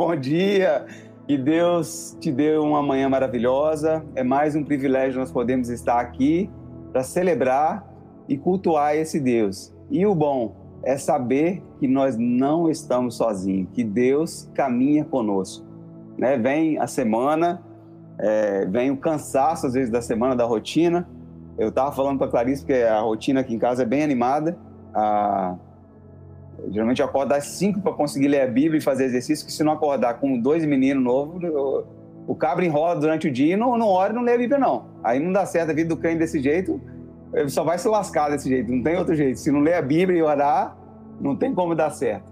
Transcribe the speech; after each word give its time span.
Bom 0.00 0.16
dia. 0.16 0.86
Que 1.26 1.36
Deus 1.36 2.16
te 2.18 2.32
dê 2.32 2.56
uma 2.56 2.82
manhã 2.82 3.06
maravilhosa. 3.06 4.02
É 4.14 4.22
mais 4.22 4.56
um 4.56 4.64
privilégio 4.64 5.20
nós 5.20 5.30
podemos 5.30 5.68
estar 5.68 6.00
aqui 6.00 6.50
para 6.90 7.02
celebrar 7.02 7.86
e 8.26 8.38
cultuar 8.38 8.96
esse 8.96 9.20
Deus. 9.20 9.76
E 9.90 10.06
o 10.06 10.14
bom 10.14 10.56
é 10.82 10.96
saber 10.96 11.62
que 11.78 11.86
nós 11.86 12.16
não 12.16 12.70
estamos 12.70 13.16
sozinhos, 13.16 13.68
que 13.74 13.84
Deus 13.84 14.50
caminha 14.54 15.04
conosco. 15.04 15.66
Né? 16.16 16.38
Vem 16.38 16.78
a 16.78 16.86
semana, 16.86 17.62
é, 18.18 18.64
vem 18.64 18.90
o 18.90 18.96
cansaço 18.96 19.66
às 19.66 19.74
vezes 19.74 19.90
da 19.90 20.00
semana, 20.00 20.34
da 20.34 20.46
rotina. 20.46 21.06
Eu 21.58 21.68
estava 21.68 21.92
falando 21.92 22.16
para 22.16 22.28
Clarice 22.28 22.64
que 22.64 22.72
a 22.72 23.00
rotina 23.00 23.40
aqui 23.40 23.54
em 23.54 23.58
casa 23.58 23.82
é 23.82 23.86
bem 23.86 24.02
animada. 24.02 24.56
A 24.94 25.56
Geralmente 26.68 27.00
eu 27.00 27.06
acordo 27.06 27.32
às 27.32 27.44
5 27.44 27.80
para 27.80 27.92
conseguir 27.92 28.28
ler 28.28 28.42
a 28.42 28.46
Bíblia 28.46 28.78
e 28.78 28.82
fazer 28.82 29.04
exercício, 29.04 29.46
que 29.46 29.52
se 29.52 29.64
não 29.64 29.72
acordar 29.72 30.14
com 30.14 30.38
dois 30.38 30.64
meninos 30.64 31.02
novos, 31.02 31.42
o 32.26 32.34
cabra 32.34 32.64
enrola 32.64 32.96
durante 32.96 33.28
o 33.28 33.30
dia 33.30 33.54
e 33.54 33.56
não, 33.56 33.76
não 33.76 33.88
ora 33.88 34.12
e 34.12 34.16
não 34.16 34.22
lê 34.22 34.34
a 34.34 34.38
Bíblia, 34.38 34.58
não. 34.58 34.86
Aí 35.02 35.18
não 35.18 35.32
dá 35.32 35.46
certo 35.46 35.70
a 35.70 35.74
vida 35.74 35.88
do 35.88 35.96
cães 35.96 36.18
desse 36.18 36.40
jeito, 36.40 36.80
ele 37.32 37.48
só 37.48 37.64
vai 37.64 37.78
se 37.78 37.88
lascar 37.88 38.30
desse 38.30 38.48
jeito, 38.48 38.70
não 38.70 38.82
tem 38.82 38.96
outro 38.96 39.14
jeito. 39.14 39.38
Se 39.38 39.50
não 39.50 39.60
ler 39.60 39.74
a 39.74 39.82
Bíblia 39.82 40.18
e 40.18 40.22
orar, 40.22 40.76
não 41.20 41.36
tem 41.36 41.54
como 41.54 41.74
dar 41.74 41.90
certo. 41.90 42.30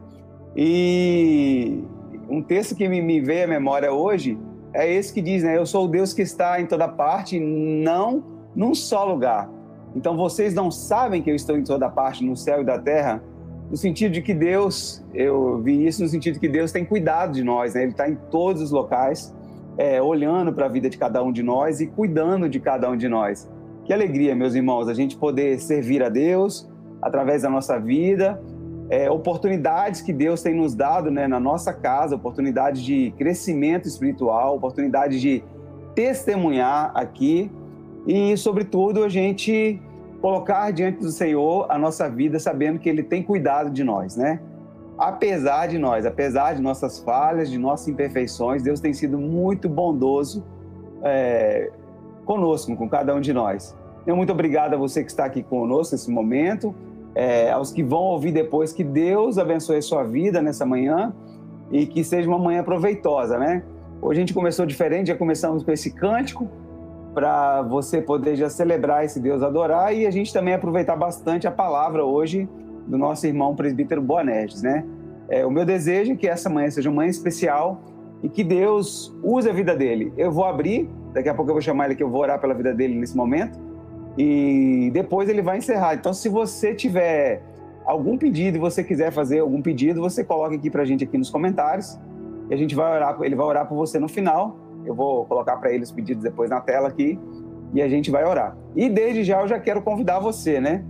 E 0.57 1.83
um 2.29 2.43
texto 2.43 2.75
que 2.75 2.89
me, 2.89 3.01
me 3.01 3.21
veio 3.21 3.45
à 3.45 3.47
memória 3.47 3.93
hoje 3.93 4.39
é 4.73 4.91
esse 4.91 5.13
que 5.13 5.23
diz, 5.23 5.43
né? 5.43 5.57
Eu 5.57 5.67
sou 5.67 5.85
o 5.85 5.89
Deus 5.89 6.13
que 6.13 6.23
está 6.23 6.61
em 6.61 6.67
toda 6.67 6.89
parte, 6.89 7.39
não 7.39 8.23
num 8.55 8.75
só 8.75 9.05
lugar. 9.05 9.49
Então 9.95 10.17
vocês 10.17 10.55
não 10.55 10.71
sabem 10.71 11.23
que 11.23 11.31
eu 11.31 11.35
estou 11.35 11.57
em 11.57 11.65
toda 11.65 11.89
parte, 11.89 12.25
no 12.25 12.37
céu 12.37 12.61
e 12.61 12.65
da 12.65 12.79
terra? 12.79 13.23
No 13.71 13.77
sentido 13.77 14.13
de 14.13 14.23
que 14.23 14.33
Deus, 14.33 15.05
eu 15.13 15.61
vi 15.61 15.87
isso 15.87 16.03
no 16.03 16.09
sentido 16.09 16.35
de 16.35 16.41
que 16.41 16.49
Deus 16.49 16.73
tem 16.73 16.85
cuidado 16.85 17.33
de 17.33 17.45
nós, 17.45 17.75
né? 17.75 17.83
Ele 17.83 17.91
está 17.91 18.09
em 18.09 18.17
todos 18.31 18.63
os 18.63 18.71
locais, 18.71 19.35
é, 19.77 20.01
olhando 20.01 20.53
para 20.53 20.67
a 20.67 20.69
vida 20.69 20.89
de 20.89 20.97
cada 20.97 21.23
um 21.23 21.31
de 21.31 21.43
nós 21.43 21.81
e 21.81 21.87
cuidando 21.87 22.49
de 22.49 22.59
cada 22.59 22.91
um 22.91 22.97
de 22.97 23.09
nós. 23.09 23.49
Que 23.85 23.93
alegria, 23.93 24.35
meus 24.35 24.55
irmãos, 24.55 24.89
a 24.89 24.95
gente 24.95 25.17
poder 25.17 25.59
servir 25.61 26.03
a 26.03 26.09
Deus 26.09 26.69
através 27.01 27.43
da 27.43 27.51
nossa 27.51 27.79
vida, 27.79 28.43
é, 28.91 29.11
oportunidades 29.11 30.01
que 30.01 30.13
Deus 30.13 30.43
tem 30.43 30.55
nos 30.55 30.75
dado 30.75 31.11
né, 31.11 31.29
na 31.29 31.39
nossa 31.39 31.73
casa, 31.73 32.17
oportunidades 32.17 32.83
de 32.83 33.13
crescimento 33.19 33.87
espiritual, 33.87 34.57
oportunidade 34.57 35.21
de 35.21 35.45
testemunhar 35.95 36.91
aqui 36.95 37.51
e, 38.07 38.37
sobretudo, 38.37 39.05
a 39.05 39.09
gente 39.09 39.81
colocar 40.21 40.71
diante 40.73 41.01
do 41.01 41.11
Senhor 41.11 41.67
a 41.69 41.79
nossa 41.79 42.09
vida, 42.09 42.39
sabendo 42.39 42.79
que 42.79 42.89
Ele 42.89 43.03
tem 43.03 43.23
cuidado 43.23 43.71
de 43.71 43.85
nós, 43.85 44.17
né? 44.17 44.41
Apesar 44.99 45.69
de 45.69 45.79
nós, 45.79 46.05
apesar 46.05 46.55
de 46.55 46.63
nossas 46.63 46.99
falhas, 46.99 47.49
de 47.49 47.57
nossas 47.57 47.87
imperfeições, 47.87 48.63
Deus 48.63 48.81
tem 48.81 48.93
sido 48.93 49.17
muito 49.17 49.69
bondoso 49.69 50.45
é, 51.03 51.71
conosco, 52.25 52.75
com 52.77 52.89
cada 52.89 53.15
um 53.15 53.21
de 53.21 53.33
nós. 53.33 53.77
Então, 54.03 54.17
muito 54.17 54.33
obrigado 54.33 54.75
a 54.75 54.77
você 54.77 55.05
que 55.05 55.11
está 55.11 55.25
aqui 55.25 55.43
conosco 55.43 55.95
nesse 55.95 56.11
momento, 56.11 56.75
é, 57.15 57.51
aos 57.51 57.71
que 57.71 57.83
vão 57.83 58.03
ouvir 58.03 58.33
depois, 58.33 58.73
que 58.73 58.83
Deus 58.83 59.39
abençoe 59.39 59.77
a 59.77 59.83
sua 59.83 60.03
vida 60.03 60.43
nessa 60.43 60.67
manhã 60.67 61.15
e 61.71 61.87
que 61.87 62.03
seja 62.03 62.29
uma 62.29 62.39
manhã 62.39 62.65
proveitosa, 62.65 63.39
né? 63.39 63.63
Hoje 64.01 64.19
a 64.19 64.23
gente 64.23 64.35
começou 64.35 64.65
diferente, 64.67 65.09
já 65.09 65.17
começamos 65.17 65.63
com 65.63 65.71
esse 65.71 65.93
cântico, 65.93 66.49
para 67.15 67.63
você 67.63 68.01
poder 68.01 68.37
já 68.37 68.49
celebrar 68.49 69.05
esse 69.05 69.19
Deus, 69.19 69.43
adorar 69.43 69.95
e 69.95 70.07
a 70.07 70.11
gente 70.11 70.33
também 70.33 70.55
aproveitar 70.55 70.97
bastante 70.97 71.47
a 71.47 71.51
palavra 71.51 72.05
hoje 72.05 72.49
do 72.87 72.97
nosso 72.97 73.27
irmão 73.27 73.55
presbítero 73.55 74.01
Boanerges, 74.01 74.63
né? 74.63 74.85
É, 75.29 75.45
o 75.45 75.51
meu 75.51 75.65
desejo 75.65 76.13
é 76.13 76.17
que 76.17 76.27
essa 76.27 76.49
manhã 76.49 76.71
seja 76.71 76.89
uma 76.89 76.97
manhã 76.97 77.11
especial 77.11 77.83
e 78.23 78.29
que 78.29 78.43
Deus 78.43 79.15
use 79.23 79.49
a 79.49 79.53
vida 79.53 79.77
dele. 79.77 80.13
Eu 80.17 80.33
vou 80.33 80.45
abrir, 80.45 80.89
daqui 81.13 81.29
a 81.29 81.35
pouco 81.35 81.51
eu 81.51 81.55
vou 81.55 81.63
chamar 81.63 81.87
ele 81.87 81.95
que 81.95 82.03
eu 82.03 82.09
vou 82.09 82.23
orar 82.23 82.41
pela 82.41 82.55
vida 82.55 82.73
dele 82.73 82.95
nesse 82.95 83.17
momento 83.17 83.59
e 84.17 84.91
depois 84.93 85.29
ele 85.29 85.43
vai 85.43 85.59
encerrar. 85.59 85.95
Então, 85.95 86.13
se 86.13 86.29
você 86.29 86.75
tiver 86.75 87.43
algum 87.85 88.17
pedido 88.17 88.57
e 88.57 88.61
você 88.61 88.83
quiser 88.83 89.13
fazer 89.13 89.41
algum 89.41 89.63
pedido, 89.63 90.01
você 90.01 90.25
coloca 90.25 90.55
aqui 90.55 90.71
para 90.71 90.83
a 90.83 90.85
gente 90.85 91.05
aqui 91.05 91.17
nos 91.17 91.31
comentários 91.31 91.99
e 92.51 92.55
a 92.55 92.57
gente 92.57 92.75
vai 92.75 92.97
orar, 92.97 93.19
ele 93.23 93.35
vai 93.35 93.47
orar 93.47 93.69
por 93.69 93.77
você 93.77 93.99
no 93.99 94.09
final 94.09 94.57
eu 94.89 94.95
vou 94.95 95.25
colocar 95.27 95.57
para 95.57 95.71
eles 95.73 95.91
os 95.91 95.95
pedidos 95.95 96.23
depois 96.23 96.49
na 96.49 96.61
tela 96.61 96.89
aqui 96.89 97.19
e 97.75 97.83
a 97.83 97.89
gente 97.89 98.11
vai 98.11 98.25
orar. 98.25 98.57
E 98.75 98.89
desde 98.89 99.23
já 99.23 99.41
eu 99.41 99.49
já 99.49 99.59
quero 99.59 99.83
convidar 99.83 100.19
você, 100.19 100.61
né? 100.61 100.85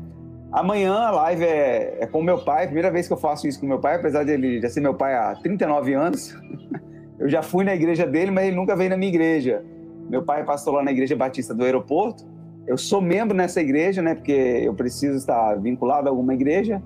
Amanhã 0.53 0.95
a 0.95 1.11
live 1.11 1.45
é, 1.45 1.99
é 2.01 2.07
com 2.07 2.23
meu 2.23 2.39
pai, 2.39 2.67
primeira 2.67 2.91
vez 2.91 3.07
que 3.07 3.13
eu 3.13 3.17
faço 3.17 3.47
isso 3.47 3.61
com 3.61 3.67
meu 3.67 3.79
pai, 3.79 3.97
apesar 3.97 4.25
de 4.25 4.33
ele 4.33 4.61
já 4.61 4.69
ser 4.69 4.81
meu 4.81 4.95
pai 4.95 5.15
há 5.15 5.35
39 5.35 5.95
anos. 5.95 6.35
Eu 7.19 7.29
já 7.29 7.43
fui 7.43 7.65
na 7.65 7.75
igreja 7.75 8.07
dele, 8.07 8.31
mas 8.31 8.47
ele 8.47 8.55
nunca 8.55 8.77
veio 8.77 8.91
na 8.91 8.97
minha 8.97 9.11
igreja. 9.11 9.65
Meu 10.09 10.23
pai 10.23 10.43
é 10.43 10.45
pastor 10.45 10.75
lá 10.75 10.85
na 10.85 10.93
igreja 10.93 11.17
batista 11.17 11.53
do 11.53 11.65
aeroporto. 11.65 12.25
Eu 12.65 12.79
sou 12.79 13.01
membro 13.01 13.37
nessa 13.37 13.61
igreja, 13.61 14.01
né? 14.01 14.15
Porque 14.15 14.31
eu 14.31 14.73
preciso 14.73 15.17
estar 15.17 15.57
vinculado 15.57 16.07
a 16.07 16.13
alguma 16.13 16.33
igreja. 16.33 16.81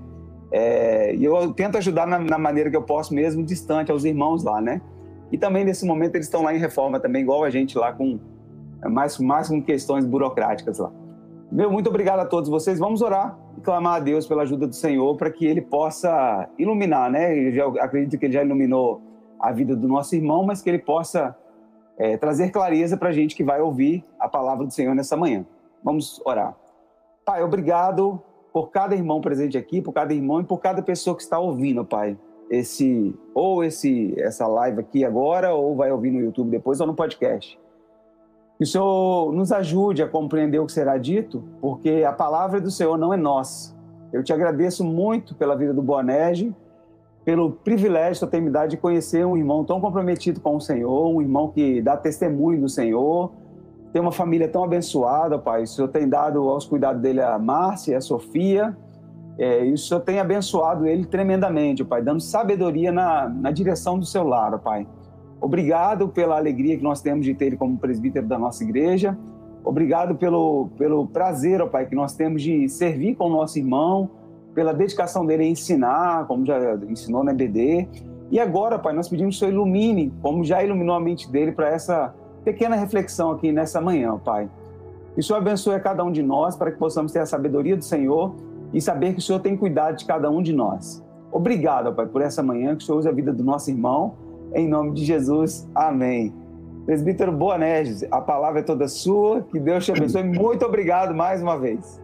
É, 0.50 1.14
e 1.14 1.22
eu 1.22 1.52
tento 1.52 1.76
ajudar 1.76 2.06
na, 2.06 2.18
na, 2.18 2.38
maneira 2.38 2.70
que 2.70 2.76
eu 2.76 2.82
posso, 2.82 3.14
mesmo 3.14 3.44
distante 3.44 3.92
aos 3.92 4.04
irmãos 4.04 4.42
lá, 4.42 4.58
né? 4.58 4.80
E 5.32 5.38
também 5.38 5.64
nesse 5.64 5.86
momento 5.86 6.14
eles 6.14 6.26
estão 6.26 6.42
lá 6.42 6.54
em 6.54 6.58
reforma 6.58 7.00
também, 7.00 7.22
igual 7.22 7.42
a 7.42 7.48
gente 7.48 7.78
lá 7.78 7.90
com 7.90 8.20
mais, 8.84 9.18
mais 9.18 9.48
com 9.48 9.62
questões 9.62 10.04
burocráticas 10.04 10.78
lá. 10.78 10.92
Meu, 11.50 11.70
muito 11.70 11.88
obrigado 11.88 12.20
a 12.20 12.26
todos 12.26 12.50
vocês. 12.50 12.78
Vamos 12.78 13.00
orar 13.00 13.38
e 13.56 13.60
clamar 13.62 13.94
a 13.94 14.00
Deus 14.00 14.26
pela 14.26 14.42
ajuda 14.42 14.66
do 14.66 14.74
Senhor 14.74 15.16
para 15.16 15.30
que 15.30 15.46
Ele 15.46 15.62
possa 15.62 16.48
iluminar, 16.58 17.10
né? 17.10 17.34
Eu 17.34 17.80
acredito 17.80 18.18
que 18.18 18.26
Ele 18.26 18.32
já 18.34 18.42
iluminou 18.44 19.00
a 19.40 19.50
vida 19.52 19.74
do 19.74 19.88
nosso 19.88 20.14
irmão, 20.14 20.44
mas 20.44 20.60
que 20.60 20.68
Ele 20.68 20.78
possa 20.78 21.34
é, 21.96 22.16
trazer 22.16 22.50
clareza 22.50 22.96
para 22.96 23.08
a 23.08 23.12
gente 23.12 23.34
que 23.34 23.42
vai 23.42 23.60
ouvir 23.60 24.04
a 24.18 24.28
palavra 24.28 24.66
do 24.66 24.72
Senhor 24.72 24.94
nessa 24.94 25.16
manhã. 25.16 25.46
Vamos 25.82 26.20
orar. 26.26 26.54
Pai, 27.24 27.42
obrigado 27.42 28.20
por 28.52 28.70
cada 28.70 28.94
irmão 28.94 29.20
presente 29.20 29.56
aqui, 29.56 29.80
por 29.80 29.92
cada 29.92 30.12
irmão 30.12 30.40
e 30.40 30.44
por 30.44 30.58
cada 30.58 30.82
pessoa 30.82 31.16
que 31.16 31.22
está 31.22 31.38
ouvindo, 31.38 31.84
Pai 31.84 32.18
esse 32.52 33.18
ou 33.34 33.64
esse 33.64 34.14
essa 34.18 34.46
live 34.46 34.80
aqui 34.80 35.06
agora 35.06 35.54
ou 35.54 35.74
vai 35.74 35.90
ouvir 35.90 36.10
no 36.10 36.20
YouTube 36.20 36.50
depois 36.50 36.82
ou 36.82 36.86
no 36.86 36.94
podcast. 36.94 37.58
Que 38.58 38.64
o 38.64 38.66
Senhor 38.66 39.32
nos 39.32 39.50
ajude 39.50 40.02
a 40.02 40.08
compreender 40.08 40.58
o 40.58 40.66
que 40.66 40.72
será 40.72 40.98
dito, 40.98 41.42
porque 41.62 42.04
a 42.06 42.12
palavra 42.12 42.60
do 42.60 42.70
Senhor 42.70 42.98
não 42.98 43.14
é 43.14 43.16
nossa. 43.16 43.74
Eu 44.12 44.22
te 44.22 44.34
agradeço 44.34 44.84
muito 44.84 45.34
pela 45.34 45.56
vida 45.56 45.72
do 45.72 45.80
Boanerge, 45.80 46.54
pelo 47.24 47.52
privilégio 47.52 48.20
que 48.20 48.24
eu 48.26 48.30
tenho 48.30 48.44
me 48.44 48.50
dado 48.50 48.68
de 48.68 48.76
conhecer 48.76 49.24
um 49.24 49.34
irmão 49.34 49.64
tão 49.64 49.80
comprometido 49.80 50.38
com 50.38 50.56
o 50.56 50.60
Senhor, 50.60 51.08
um 51.08 51.22
irmão 51.22 51.48
que 51.48 51.80
dá 51.80 51.96
testemunho 51.96 52.60
do 52.60 52.68
Senhor, 52.68 53.32
tem 53.94 54.02
uma 54.02 54.12
família 54.12 54.46
tão 54.46 54.62
abençoada, 54.62 55.38
Pai. 55.38 55.62
O 55.62 55.66
Senhor 55.66 55.88
tem 55.88 56.06
dado 56.06 56.46
aos 56.50 56.66
cuidados 56.66 57.00
dele 57.00 57.22
a 57.22 57.38
Márcia, 57.38 57.96
a 57.96 58.00
Sofia, 58.00 58.76
é, 59.38 59.64
e 59.64 59.72
o 59.72 59.78
Senhor 59.78 60.00
tem 60.00 60.18
abençoado 60.18 60.86
ele 60.86 61.04
tremendamente, 61.04 61.84
Pai, 61.84 62.02
dando 62.02 62.20
sabedoria 62.20 62.92
na, 62.92 63.28
na 63.28 63.50
direção 63.50 63.98
do 63.98 64.04
seu 64.04 64.24
lar, 64.24 64.58
Pai. 64.58 64.86
Obrigado 65.40 66.08
pela 66.08 66.36
alegria 66.36 66.76
que 66.76 66.84
nós 66.84 67.00
temos 67.00 67.24
de 67.24 67.34
ter 67.34 67.46
ele 67.46 67.56
como 67.56 67.76
presbítero 67.76 68.26
da 68.26 68.38
nossa 68.38 68.62
igreja. 68.62 69.18
Obrigado 69.64 70.14
pelo, 70.16 70.68
pelo 70.76 71.06
prazer, 71.06 71.66
Pai, 71.68 71.86
que 71.86 71.94
nós 71.94 72.14
temos 72.14 72.42
de 72.42 72.68
servir 72.68 73.14
com 73.14 73.26
o 73.26 73.30
nosso 73.30 73.58
irmão, 73.58 74.10
pela 74.54 74.72
dedicação 74.72 75.24
dele 75.24 75.44
a 75.44 75.46
ensinar, 75.46 76.26
como 76.26 76.44
já 76.44 76.74
ensinou 76.88 77.24
na 77.24 77.32
EBD. 77.32 77.88
E 78.30 78.38
agora, 78.38 78.78
Pai, 78.78 78.92
nós 78.92 79.08
pedimos 79.08 79.36
que 79.36 79.44
o 79.44 79.48
Senhor 79.48 79.52
ilumine, 79.52 80.12
como 80.20 80.44
já 80.44 80.62
iluminou 80.62 80.94
a 80.94 81.00
mente 81.00 81.30
dele, 81.30 81.52
para 81.52 81.68
essa 81.68 82.14
pequena 82.44 82.76
reflexão 82.76 83.30
aqui 83.30 83.50
nessa 83.50 83.80
manhã, 83.80 84.18
Pai. 84.18 84.48
Que 85.14 85.20
o 85.20 85.22
Senhor 85.22 85.38
abençoe 85.38 85.74
a 85.74 85.80
cada 85.80 86.04
um 86.04 86.12
de 86.12 86.22
nós 86.22 86.56
para 86.56 86.70
que 86.70 86.78
possamos 86.78 87.12
ter 87.12 87.20
a 87.20 87.26
sabedoria 87.26 87.76
do 87.76 87.84
Senhor 87.84 88.34
e 88.72 88.80
saber 88.80 89.12
que 89.12 89.18
o 89.18 89.22
Senhor 89.22 89.40
tem 89.40 89.56
cuidado 89.56 89.96
de 89.96 90.04
cada 90.04 90.30
um 90.30 90.42
de 90.42 90.52
nós. 90.52 91.02
Obrigado, 91.30 91.92
Pai, 91.94 92.06
por 92.06 92.20
essa 92.20 92.42
manhã, 92.42 92.76
que 92.76 92.82
o 92.82 92.86
Senhor 92.86 92.98
use 92.98 93.08
a 93.08 93.12
vida 93.12 93.32
do 93.32 93.42
nosso 93.42 93.70
irmão. 93.70 94.14
Em 94.54 94.68
nome 94.68 94.92
de 94.92 95.04
Jesus, 95.04 95.68
amém. 95.74 96.32
Presbítero 96.84 97.32
Boanerges, 97.32 98.04
a 98.10 98.20
palavra 98.20 98.60
é 98.60 98.62
toda 98.62 98.88
sua, 98.88 99.42
que 99.42 99.58
Deus 99.58 99.84
te 99.84 99.92
abençoe. 99.92 100.24
Muito 100.24 100.64
obrigado 100.64 101.14
mais 101.14 101.40
uma 101.40 101.58
vez. 101.58 102.00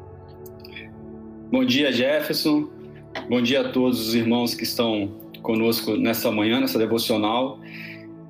Bom 1.51 1.65
dia, 1.65 1.93
Jefferson. 1.93 2.69
Bom 3.29 3.43
dia 3.43 3.63
a 3.63 3.73
todos 3.73 4.09
os 4.09 4.15
irmãos 4.15 4.55
que 4.55 4.63
estão 4.63 5.11
conosco 5.43 5.97
nessa 5.97 6.31
manhã, 6.31 6.61
nessa 6.61 6.79
devocional. 6.79 7.59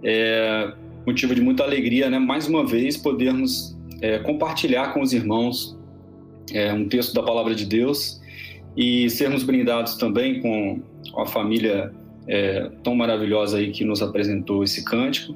É 0.03 0.73
motivo 1.07 1.35
de 1.35 1.41
muita 1.41 1.63
alegria, 1.63 2.11
né? 2.11 2.19
Mais 2.19 2.47
uma 2.49 2.67
vez, 2.67 2.97
podermos 2.97 3.77
é, 4.03 4.19
compartilhar 4.19 4.93
com 4.93 5.01
os 5.01 5.13
irmãos 5.13 5.79
é, 6.53 6.73
um 6.73 6.89
texto 6.89 7.15
da 7.15 7.23
palavra 7.23 7.55
de 7.55 7.65
Deus 7.65 8.18
e 8.79 9.11
sermos 9.11 9.43
brindados 9.43 9.97
também 9.97 10.41
com 10.41 10.81
a 11.17 11.27
família 11.27 11.93
é, 12.29 12.71
tão 12.85 12.95
maravilhosa 12.95 13.59
aí 13.59 13.73
que 13.73 13.85
nos 13.85 14.01
apresentou 14.01 14.63
esse 14.63 14.85
cântico. 14.85 15.35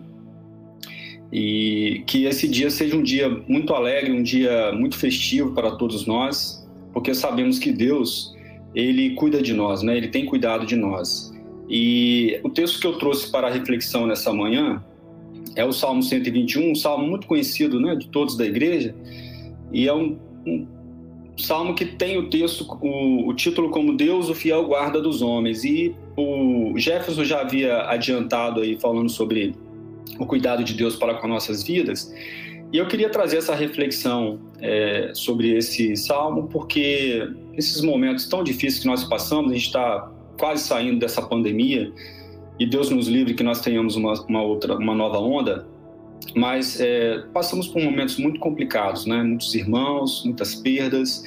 E 1.32 2.04
que 2.06 2.24
esse 2.24 2.46
dia 2.46 2.70
seja 2.70 2.96
um 2.96 3.02
dia 3.02 3.28
muito 3.48 3.74
alegre, 3.74 4.12
um 4.12 4.22
dia 4.22 4.70
muito 4.72 4.96
festivo 4.96 5.54
para 5.54 5.72
todos 5.72 6.06
nós, 6.06 6.64
porque 6.92 7.14
sabemos 7.14 7.58
que 7.58 7.72
Deus, 7.72 8.32
ele 8.76 9.10
cuida 9.16 9.42
de 9.42 9.52
nós, 9.52 9.82
né? 9.82 9.96
Ele 9.96 10.08
tem 10.08 10.24
cuidado 10.24 10.64
de 10.64 10.76
nós. 10.76 11.34
E 11.68 12.38
o 12.44 12.50
texto 12.50 12.80
que 12.80 12.86
eu 12.86 12.96
trouxe 12.96 13.28
para 13.32 13.48
a 13.48 13.50
reflexão 13.50 14.06
nessa 14.06 14.32
manhã 14.32 14.84
é 15.56 15.64
o 15.64 15.72
Salmo 15.72 16.02
121, 16.02 16.70
um 16.70 16.74
salmo 16.76 17.08
muito 17.08 17.26
conhecido 17.26 17.80
né, 17.80 17.96
de 17.96 18.06
todos 18.08 18.36
da 18.36 18.44
igreja, 18.46 18.94
e 19.72 19.88
é 19.88 19.94
um, 19.94 20.18
um 20.46 20.66
salmo 21.36 21.74
que 21.74 21.84
tem 21.84 22.18
o 22.18 22.28
texto, 22.28 22.66
o, 22.80 23.28
o, 23.28 23.34
título 23.34 23.70
como 23.70 23.96
Deus, 23.96 24.28
o 24.28 24.34
fiel 24.34 24.64
guarda 24.66 25.00
dos 25.00 25.22
homens. 25.22 25.64
E 25.64 25.94
o 26.16 26.74
Jefferson 26.76 27.24
já 27.24 27.40
havia 27.40 27.82
adiantado 27.82 28.60
aí 28.60 28.78
falando 28.78 29.08
sobre 29.08 29.54
o 30.18 30.26
cuidado 30.26 30.62
de 30.62 30.74
Deus 30.74 30.96
para 30.96 31.14
com 31.14 31.26
nossas 31.26 31.62
vidas. 31.62 32.12
E 32.72 32.78
eu 32.78 32.86
queria 32.86 33.10
trazer 33.10 33.36
essa 33.36 33.54
reflexão 33.54 34.38
é, 34.60 35.10
sobre 35.14 35.56
esse 35.56 35.94
salmo, 35.94 36.48
porque 36.48 37.28
esses 37.54 37.82
momentos 37.82 38.26
tão 38.26 38.42
difíceis 38.42 38.78
que 38.78 38.86
nós 38.86 39.04
passamos, 39.04 39.50
a 39.50 39.54
gente 39.54 39.66
está 39.66 40.10
quase 40.38 40.64
saindo 40.64 40.98
dessa 40.98 41.20
pandemia, 41.20 41.92
e 42.58 42.66
Deus 42.66 42.88
nos 42.88 43.08
livre 43.08 43.34
que 43.34 43.42
nós 43.42 43.60
tenhamos 43.60 43.96
uma, 43.96 44.14
uma 44.26 44.42
outra, 44.42 44.76
uma 44.76 44.94
nova 44.94 45.18
onda, 45.18 45.66
mas 46.34 46.80
é, 46.80 47.24
passamos 47.32 47.68
por 47.68 47.82
momentos 47.82 48.16
muito 48.16 48.40
complicados, 48.40 49.06
né? 49.06 49.22
Muitos 49.22 49.54
irmãos, 49.54 50.22
muitas 50.24 50.54
perdas, 50.54 51.22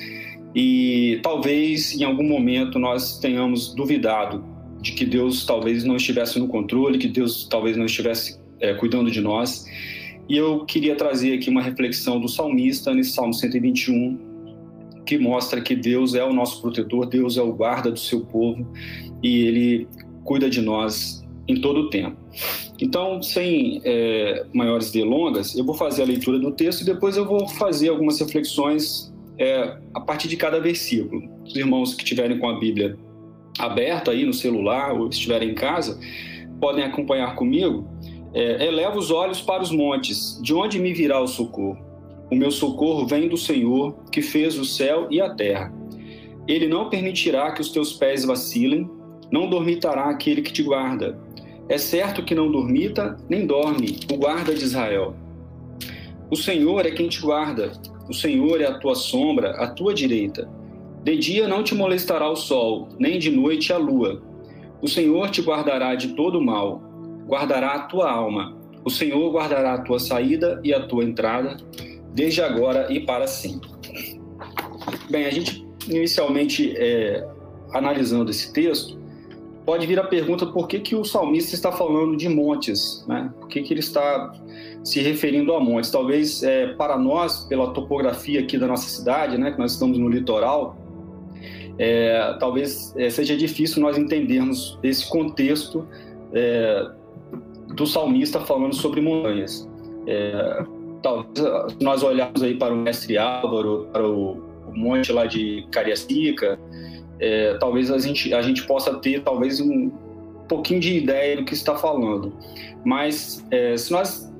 e 0.55 1.19
talvez 1.21 1.99
em 1.99 2.03
algum 2.05 2.23
momento 2.23 2.79
nós 2.79 3.19
tenhamos 3.19 3.75
duvidado 3.75 4.43
de 4.81 4.93
que 4.93 5.05
Deus 5.05 5.45
talvez 5.45 5.83
não 5.83 5.97
estivesse 5.97 6.39
no 6.39 6.47
controle, 6.47 6.97
que 6.97 7.07
Deus 7.07 7.47
talvez 7.49 7.75
não 7.75 7.85
estivesse 7.85 8.39
é, 8.59 8.73
cuidando 8.73 9.11
de 9.11 9.19
nós. 9.19 9.65
E 10.29 10.37
eu 10.37 10.65
queria 10.65 10.95
trazer 10.95 11.33
aqui 11.33 11.49
uma 11.49 11.61
reflexão 11.61 12.19
do 12.19 12.29
salmista 12.29 12.93
nesse 12.93 13.11
Salmo 13.11 13.33
121, 13.33 14.17
que 15.05 15.17
mostra 15.17 15.61
que 15.61 15.75
Deus 15.75 16.15
é 16.15 16.23
o 16.23 16.31
nosso 16.31 16.61
protetor, 16.61 17.05
Deus 17.05 17.37
é 17.37 17.41
o 17.41 17.51
guarda 17.51 17.91
do 17.91 17.99
seu 17.99 18.21
povo 18.21 18.65
e 19.21 19.41
ele 19.41 19.87
cuida 20.23 20.49
de 20.49 20.61
nós 20.61 21.23
em 21.47 21.59
todo 21.59 21.81
o 21.81 21.89
tempo. 21.89 22.17
Então, 22.79 23.21
sem 23.21 23.81
é, 23.85 24.45
maiores 24.53 24.91
delongas, 24.91 25.55
eu 25.55 25.63
vou 25.63 25.75
fazer 25.75 26.01
a 26.01 26.05
leitura 26.05 26.37
do 26.39 26.51
texto 26.51 26.81
e 26.81 26.85
depois 26.85 27.15
eu 27.15 27.25
vou 27.25 27.47
fazer 27.47 27.89
algumas 27.89 28.19
reflexões 28.19 29.13
é, 29.37 29.77
a 29.93 30.01
partir 30.01 30.27
de 30.27 30.35
cada 30.35 30.59
versículo. 30.59 31.23
Os 31.45 31.55
irmãos 31.55 31.93
que 31.93 32.03
estiverem 32.03 32.37
com 32.37 32.49
a 32.49 32.59
Bíblia 32.59 32.97
aberta 33.57 34.11
aí 34.11 34.25
no 34.25 34.33
celular 34.33 34.93
ou 34.93 35.07
estiverem 35.07 35.51
em 35.51 35.55
casa, 35.55 35.99
podem 36.59 36.83
acompanhar 36.83 37.35
comigo. 37.35 37.87
É, 38.33 38.65
eleva 38.65 38.97
os 38.97 39.11
olhos 39.11 39.41
para 39.41 39.63
os 39.63 39.71
montes, 39.71 40.39
de 40.41 40.53
onde 40.53 40.77
me 40.79 40.93
virá 40.93 41.21
o 41.21 41.27
socorro? 41.27 41.77
O 42.29 42.35
meu 42.35 42.51
socorro 42.51 43.07
vem 43.07 43.29
do 43.29 43.37
Senhor, 43.37 43.95
que 44.11 44.21
fez 44.21 44.57
o 44.57 44.65
céu 44.65 45.07
e 45.09 45.21
a 45.21 45.29
terra. 45.29 45.71
Ele 46.47 46.67
não 46.67 46.89
permitirá 46.89 47.51
que 47.53 47.61
os 47.61 47.69
teus 47.69 47.93
pés 47.93 48.25
vacilem, 48.25 48.89
não 49.31 49.49
dormitará 49.49 50.09
aquele 50.09 50.41
que 50.41 50.51
te 50.51 50.63
guarda. 50.63 51.17
É 51.67 51.77
certo 51.77 52.23
que 52.23 52.35
não 52.35 52.51
dormita, 52.51 53.17
nem 53.27 53.45
dorme 53.45 53.99
o 54.11 54.17
guarda 54.17 54.53
de 54.53 54.63
Israel. 54.63 55.15
O 56.29 56.35
Senhor 56.35 56.85
é 56.85 56.91
quem 56.91 57.07
te 57.07 57.21
guarda, 57.21 57.71
o 58.07 58.13
Senhor 58.13 58.61
é 58.61 58.65
a 58.65 58.77
tua 58.77 58.93
sombra, 58.93 59.51
a 59.51 59.67
tua 59.67 59.93
direita. 59.93 60.47
De 61.03 61.17
dia 61.17 61.47
não 61.47 61.63
te 61.63 61.73
molestará 61.73 62.29
o 62.29 62.35
sol, 62.35 62.89
nem 62.99 63.17
de 63.17 63.31
noite 63.31 63.73
a 63.73 63.77
lua. 63.77 64.21
O 64.81 64.87
Senhor 64.87 65.29
te 65.29 65.41
guardará 65.41 65.95
de 65.95 66.09
todo 66.09 66.41
mal, 66.41 66.81
guardará 67.27 67.73
a 67.73 67.79
tua 67.79 68.11
alma. 68.11 68.55
O 68.83 68.89
Senhor 68.89 69.31
guardará 69.31 69.73
a 69.73 69.81
tua 69.81 69.99
saída 69.99 70.59
e 70.63 70.71
a 70.71 70.85
tua 70.85 71.03
entrada, 71.03 71.57
desde 72.13 72.41
agora 72.41 72.91
e 72.93 72.99
para 72.99 73.25
sempre. 73.25 73.69
Bem, 75.09 75.25
a 75.25 75.31
gente 75.31 75.65
inicialmente 75.87 76.75
é, 76.77 77.27
analisando 77.73 78.29
esse 78.29 78.53
texto, 78.53 78.97
pode 79.65 79.87
vir 79.87 79.99
a 79.99 80.03
pergunta 80.03 80.45
por 80.45 80.67
que, 80.67 80.79
que 80.79 80.95
o 80.95 81.03
salmista 81.03 81.55
está 81.55 81.71
falando 81.71 82.15
de 82.15 82.29
montes, 82.29 83.03
né? 83.07 83.33
Por 83.39 83.47
que, 83.47 83.61
que 83.63 83.73
ele 83.73 83.79
está 83.79 84.31
se 84.83 85.01
referindo 85.01 85.53
a 85.53 85.59
montes? 85.59 85.89
Talvez 85.89 86.43
é, 86.43 86.67
para 86.73 86.97
nós, 86.97 87.45
pela 87.45 87.71
topografia 87.71 88.41
aqui 88.41 88.57
da 88.57 88.67
nossa 88.67 88.87
cidade, 88.87 89.37
né, 89.37 89.51
que 89.51 89.57
nós 89.57 89.73
estamos 89.73 89.97
no 89.97 90.07
litoral, 90.07 90.77
é, 91.77 92.37
talvez 92.39 92.93
é, 92.95 93.09
seja 93.09 93.35
difícil 93.35 93.81
nós 93.81 93.97
entendermos 93.97 94.79
esse 94.83 95.09
contexto 95.09 95.87
é, 96.31 96.87
do 97.75 97.87
salmista 97.87 98.39
falando 98.41 98.75
sobre 98.75 99.01
montanhas. 99.01 99.67
É, 100.07 100.63
talvez 101.01 101.27
nós 101.81 102.03
olharmos 102.03 102.43
aí 102.43 102.55
para 102.55 102.73
o 102.73 102.77
mestre 102.77 103.17
Álvaro, 103.17 103.87
para 103.91 104.07
o, 104.07 104.43
o 104.67 104.77
monte 104.77 105.11
lá 105.11 105.25
de 105.25 105.67
Cariacica, 105.71 106.59
é, 107.19 107.55
talvez 107.59 107.91
a 107.91 107.97
gente, 107.97 108.33
a 108.33 108.41
gente 108.41 108.65
possa 108.65 108.93
ter 108.95 109.23
talvez 109.23 109.59
um 109.59 109.89
pouquinho 110.47 110.79
de 110.79 110.97
ideia 110.97 111.37
do 111.37 111.45
que 111.45 111.53
está 111.53 111.75
falando. 111.75 112.33
Mas 112.83 113.45
é, 113.51 113.75
se 113.77 113.91
nós 113.91 114.31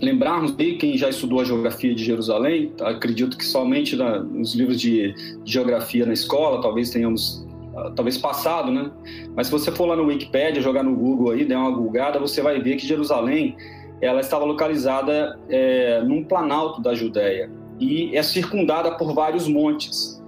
lembrarmos 0.00 0.52
de 0.52 0.74
quem 0.74 0.96
já 0.96 1.08
estudou 1.08 1.40
a 1.40 1.44
geografia 1.44 1.94
de 1.94 2.02
Jerusalém, 2.02 2.72
acredito 2.80 3.36
que 3.36 3.44
somente 3.44 3.96
na, 3.96 4.18
nos 4.18 4.54
livros 4.54 4.80
de, 4.80 5.14
geografia 5.44 6.06
na 6.06 6.12
escola, 6.12 6.60
talvez 6.60 6.90
tenhamos 6.90 7.46
ah, 7.76 7.92
talvez 7.94 8.16
passado, 8.18 8.70
né? 8.70 8.90
Mas 9.36 9.46
se 9.46 9.52
você 9.52 9.70
for 9.70 9.86
lá 9.86 9.96
no 9.96 10.04
Wikipedia, 10.04 10.62
jogar 10.62 10.82
no 10.82 10.94
Google 10.94 11.32
aí, 11.32 11.44
der 11.44 11.56
uma 11.56 11.70
googada, 11.70 12.18
você 12.18 12.40
vai 12.40 12.60
ver 12.60 12.76
que 12.76 12.86
Jerusalém 12.86 13.56
ela 14.00 14.20
estava 14.20 14.44
localizada 14.44 15.38
é, 15.48 16.02
num 16.02 16.24
planalto 16.24 16.82
da 16.82 16.94
Judéia 16.94 17.50
e 17.78 18.16
é 18.16 18.22
circundada 18.22 18.92
por 18.96 19.14
vários 19.14 19.46
montes. 19.46 20.21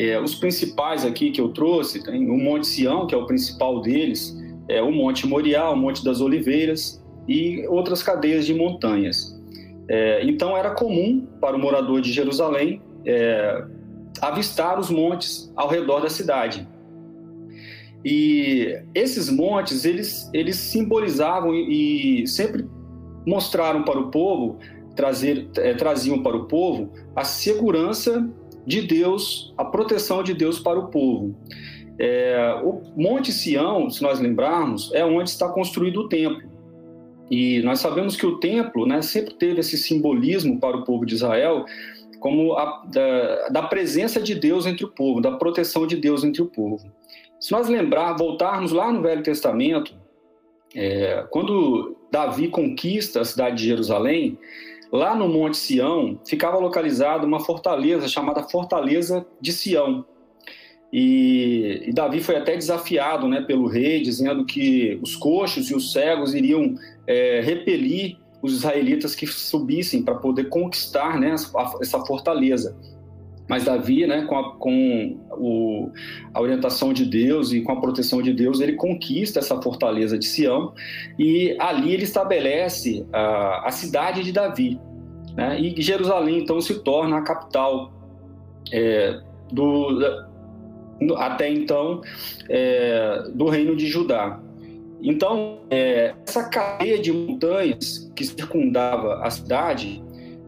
É, 0.00 0.18
os 0.18 0.34
principais 0.34 1.04
aqui 1.04 1.30
que 1.30 1.42
eu 1.42 1.50
trouxe, 1.50 2.02
tem 2.02 2.26
o 2.30 2.38
Monte 2.38 2.66
Sião, 2.66 3.06
que 3.06 3.14
é 3.14 3.18
o 3.18 3.26
principal 3.26 3.82
deles, 3.82 4.34
é 4.66 4.80
o 4.80 4.90
Monte 4.90 5.26
Moriá, 5.26 5.68
o 5.68 5.76
Monte 5.76 6.02
das 6.02 6.22
Oliveiras 6.22 7.04
e 7.28 7.66
outras 7.68 8.02
cadeias 8.02 8.46
de 8.46 8.54
montanhas. 8.54 9.38
É, 9.86 10.24
então 10.24 10.56
era 10.56 10.70
comum 10.70 11.28
para 11.38 11.54
o 11.54 11.58
morador 11.58 12.00
de 12.00 12.10
Jerusalém 12.10 12.80
é, 13.04 13.62
avistar 14.22 14.80
os 14.80 14.88
montes 14.88 15.52
ao 15.54 15.68
redor 15.68 16.00
da 16.00 16.08
cidade. 16.08 16.66
E 18.02 18.82
esses 18.94 19.28
montes, 19.28 19.84
eles, 19.84 20.30
eles 20.32 20.56
simbolizavam 20.56 21.54
e, 21.54 22.22
e 22.22 22.26
sempre 22.26 22.66
mostraram 23.26 23.82
para 23.82 23.98
o 23.98 24.10
povo, 24.10 24.56
trazer, 24.96 25.50
é, 25.58 25.74
traziam 25.74 26.22
para 26.22 26.38
o 26.38 26.46
povo 26.46 26.90
a 27.14 27.22
segurança 27.22 28.26
de 28.70 28.82
Deus, 28.82 29.52
a 29.58 29.64
proteção 29.64 30.22
de 30.22 30.32
Deus 30.32 30.60
para 30.60 30.78
o 30.78 30.86
povo. 30.86 31.34
É, 31.98 32.58
o 32.62 32.80
Monte 32.96 33.32
Sião, 33.32 33.90
se 33.90 34.00
nós 34.00 34.20
lembrarmos, 34.20 34.90
é 34.94 35.04
onde 35.04 35.28
está 35.28 35.48
construído 35.48 36.02
o 36.02 36.08
templo. 36.08 36.48
E 37.30 37.60
nós 37.62 37.80
sabemos 37.80 38.16
que 38.16 38.24
o 38.24 38.38
templo 38.38 38.86
né, 38.86 39.02
sempre 39.02 39.34
teve 39.34 39.60
esse 39.60 39.76
simbolismo 39.76 40.58
para 40.58 40.76
o 40.76 40.84
povo 40.84 41.04
de 41.04 41.14
Israel, 41.14 41.64
como 42.20 42.54
a, 42.54 42.84
da, 42.86 43.48
da, 43.48 43.62
presença 43.64 44.20
de 44.20 44.34
Deus 44.34 44.66
entre 44.66 44.84
o 44.84 44.88
povo, 44.88 45.20
da 45.20 45.32
proteção 45.32 45.86
de 45.86 45.96
Deus 45.96 46.24
entre 46.24 46.40
o 46.40 46.46
povo. 46.46 46.90
Se 47.38 47.52
nós 47.52 47.68
lembrar, 47.68 48.16
voltarmos 48.16 48.72
lá 48.72 48.92
no 48.92 49.02
Velho 49.02 49.22
Testamento, 49.22 49.94
é, 50.74 51.24
quando 51.30 51.96
Davi 52.10 52.48
conquista 52.48 53.20
a 53.20 53.24
cidade 53.24 53.56
de 53.56 53.68
Jerusalém, 53.68 54.38
Lá 54.92 55.14
no 55.14 55.28
Monte 55.28 55.56
Sião 55.56 56.18
ficava 56.26 56.58
localizada 56.58 57.26
uma 57.26 57.40
fortaleza 57.40 58.08
chamada 58.08 58.42
Fortaleza 58.42 59.24
de 59.40 59.52
Sião. 59.52 60.04
E, 60.92 61.84
e, 61.86 61.92
Davi 61.92 62.20
foi 62.20 62.36
até 62.36 62.56
desafiado 62.56 63.28
né, 63.28 63.40
pelo 63.42 63.68
rei, 63.68 64.02
dizendo 64.02 64.44
que 64.44 64.98
os 65.00 65.14
coxos 65.14 65.70
e 65.70 65.74
os 65.74 65.92
cegos 65.92 66.34
iriam 66.34 66.74
é, 67.06 67.40
repelir 67.40 68.18
os 68.42 68.54
israelitas 68.54 69.14
que 69.14 69.26
subissem 69.26 70.02
para 70.02 70.16
poder 70.16 70.48
conquistar 70.48 71.20
né, 71.20 71.34
essa 71.80 72.04
fortaleza. 72.04 72.76
Mas 73.50 73.64
Davi, 73.64 74.06
né, 74.06 74.22
com, 74.26 74.38
a, 74.38 74.52
com 74.58 75.18
o, 75.32 75.90
a, 76.32 76.40
orientação 76.40 76.92
de 76.92 77.04
Deus 77.04 77.52
e 77.52 77.60
com 77.62 77.72
a 77.72 77.80
proteção 77.80 78.22
de 78.22 78.32
Deus, 78.32 78.60
ele 78.60 78.74
conquista 78.74 79.40
essa 79.40 79.60
fortaleza 79.60 80.16
de 80.16 80.24
Sião 80.24 80.72
e 81.18 81.56
ali 81.58 81.92
ele 81.92 82.04
estabelece 82.04 83.04
a, 83.12 83.66
a 83.66 83.72
cidade 83.72 84.22
de 84.22 84.30
Davi. 84.30 84.78
Né, 85.34 85.60
e 85.60 85.82
Jerusalém, 85.82 86.38
então, 86.38 86.60
se 86.60 86.78
torna 86.84 87.18
a 87.18 87.22
capital 87.22 87.92
é, 88.72 89.18
do, 89.50 89.98
até 91.16 91.50
então 91.50 92.02
é, 92.48 93.24
do 93.34 93.48
reino 93.48 93.74
de 93.74 93.88
Judá. 93.88 94.38
Então, 95.02 95.58
é, 95.70 96.14
essa 96.24 96.48
cadeia 96.48 97.00
de 97.00 97.12
montanhas 97.12 98.08
que 98.14 98.24
circundava 98.24 99.24
a 99.24 99.30
cidade, 99.30 100.00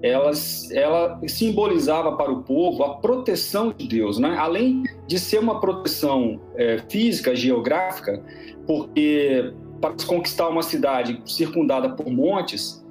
elas, 0.02 0.70
ela 0.72 1.20
simbolizava 1.28 2.16
para 2.16 2.30
o 2.30 2.42
povo 2.42 2.82
a 2.82 2.96
proteção 2.96 3.72
de 3.72 3.86
Deus, 3.86 4.18
né? 4.18 4.36
além 4.36 4.82
de 5.06 5.18
ser 5.18 5.38
uma 5.38 5.60
proteção 5.60 6.40
é, 6.56 6.78
física, 6.88 7.36
geográfica, 7.36 8.20
porque 8.66 9.52
para 9.80 9.94
conquistar 10.06 10.48
uma 10.48 10.62
cidade 10.62 11.20
circundada 11.24 11.90
por 11.90 12.10
montes, 12.10 12.84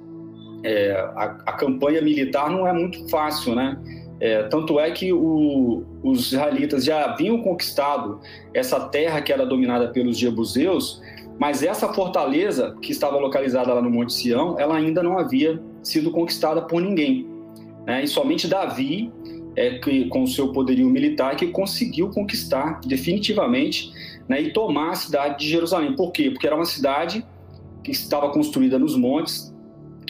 é, 0.64 0.92
a, 1.16 1.38
a, 1.46 1.52
campanha 1.52 2.00
militar 2.00 2.50
não 2.50 2.66
é 2.66 2.72
muito 2.72 3.08
fácil, 3.08 3.54
né? 3.54 3.78
É, 4.20 4.44
tanto 4.44 4.78
é 4.78 4.88
que 4.92 5.12
o, 5.12 5.84
os 6.02 6.30
israelitas 6.32 6.84
já 6.84 7.06
haviam 7.06 7.42
conquistado 7.42 8.20
essa 8.54 8.78
terra 8.78 9.20
que 9.20 9.32
era 9.32 9.44
dominada 9.44 9.88
pelos 9.88 10.16
jebuseus, 10.16 11.02
mas 11.40 11.64
essa 11.64 11.92
fortaleza 11.92 12.76
que 12.80 12.92
estava 12.92 13.18
localizada 13.18 13.74
lá 13.74 13.82
no 13.82 13.90
Monte 13.90 14.12
Sião, 14.12 14.56
ela 14.60 14.76
ainda 14.76 15.02
não 15.02 15.18
havia 15.18 15.60
sido 15.82 16.10
conquistada 16.10 16.62
por 16.62 16.80
ninguém. 16.80 17.26
Né? 17.86 18.04
E 18.04 18.08
somente 18.08 18.46
Davi, 18.46 19.10
é, 19.56 19.78
que, 19.78 20.06
com 20.08 20.22
o 20.22 20.26
seu 20.26 20.52
poderio 20.52 20.88
militar, 20.88 21.36
que 21.36 21.48
conseguiu 21.48 22.08
conquistar 22.10 22.80
definitivamente 22.86 23.92
né, 24.28 24.40
e 24.40 24.52
tomar 24.52 24.90
a 24.90 24.94
cidade 24.94 25.38
de 25.40 25.48
Jerusalém. 25.48 25.94
Por 25.94 26.12
quê? 26.12 26.30
Porque 26.30 26.46
era 26.46 26.56
uma 26.56 26.64
cidade 26.64 27.24
que 27.82 27.90
estava 27.90 28.30
construída 28.30 28.78
nos 28.78 28.96
montes, 28.96 29.52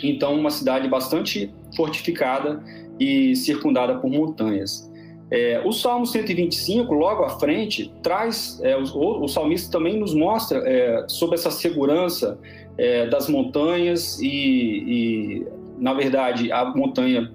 então 0.02 0.35
uma 0.38 0.50
cidade 0.50 0.88
bastante 0.88 1.50
fortificada 1.76 2.62
e 3.00 3.35
circundada 3.35 3.99
por 3.99 4.11
montanhas. 4.11 4.91
É, 5.31 5.62
o 5.64 5.73
Salmo 5.73 6.07
125, 6.07 6.93
logo 6.93 7.25
à 7.25 7.31
frente, 7.38 7.91
traz, 8.02 8.61
é, 8.62 8.76
o, 8.76 8.83
o, 9.23 9.26
salmista 9.26 9.73
também 9.73 9.99
nos 9.99 10.14
mostra 10.14 10.59
é, 10.59 11.07
sobre 11.09 11.37
essa 11.37 11.50
segurança 11.50 12.38
é, 12.76 13.07
das 13.07 13.31
montanhas 13.31 14.21
e, 14.21 14.26
e, 14.26 15.47
na 15.79 15.95
verdade, 15.95 16.50
a 16.52 16.64
montanha 16.64 17.31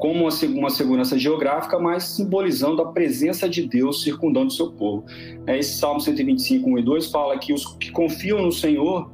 como 0.00 0.26
uma, 0.54 0.70
segurança 0.70 1.18
geográfica, 1.18 1.78
mas 1.78 2.04
simbolizando 2.04 2.80
a 2.80 2.90
presença 2.90 3.46
de 3.46 3.66
Deus 3.66 4.02
circundando 4.02 4.46
o 4.46 4.50
seu 4.50 4.72
povo. 4.72 5.04
É, 5.46 5.58
esse 5.58 5.76
Salmo 5.76 6.00
125, 6.00 6.70
1 6.70 6.78
e 6.78 6.82
2 6.82 7.10
fala 7.10 7.38
que 7.38 7.52
os 7.52 7.66
que 7.76 7.90
confiam 7.90 8.40
no 8.40 8.50
Senhor 8.50 9.10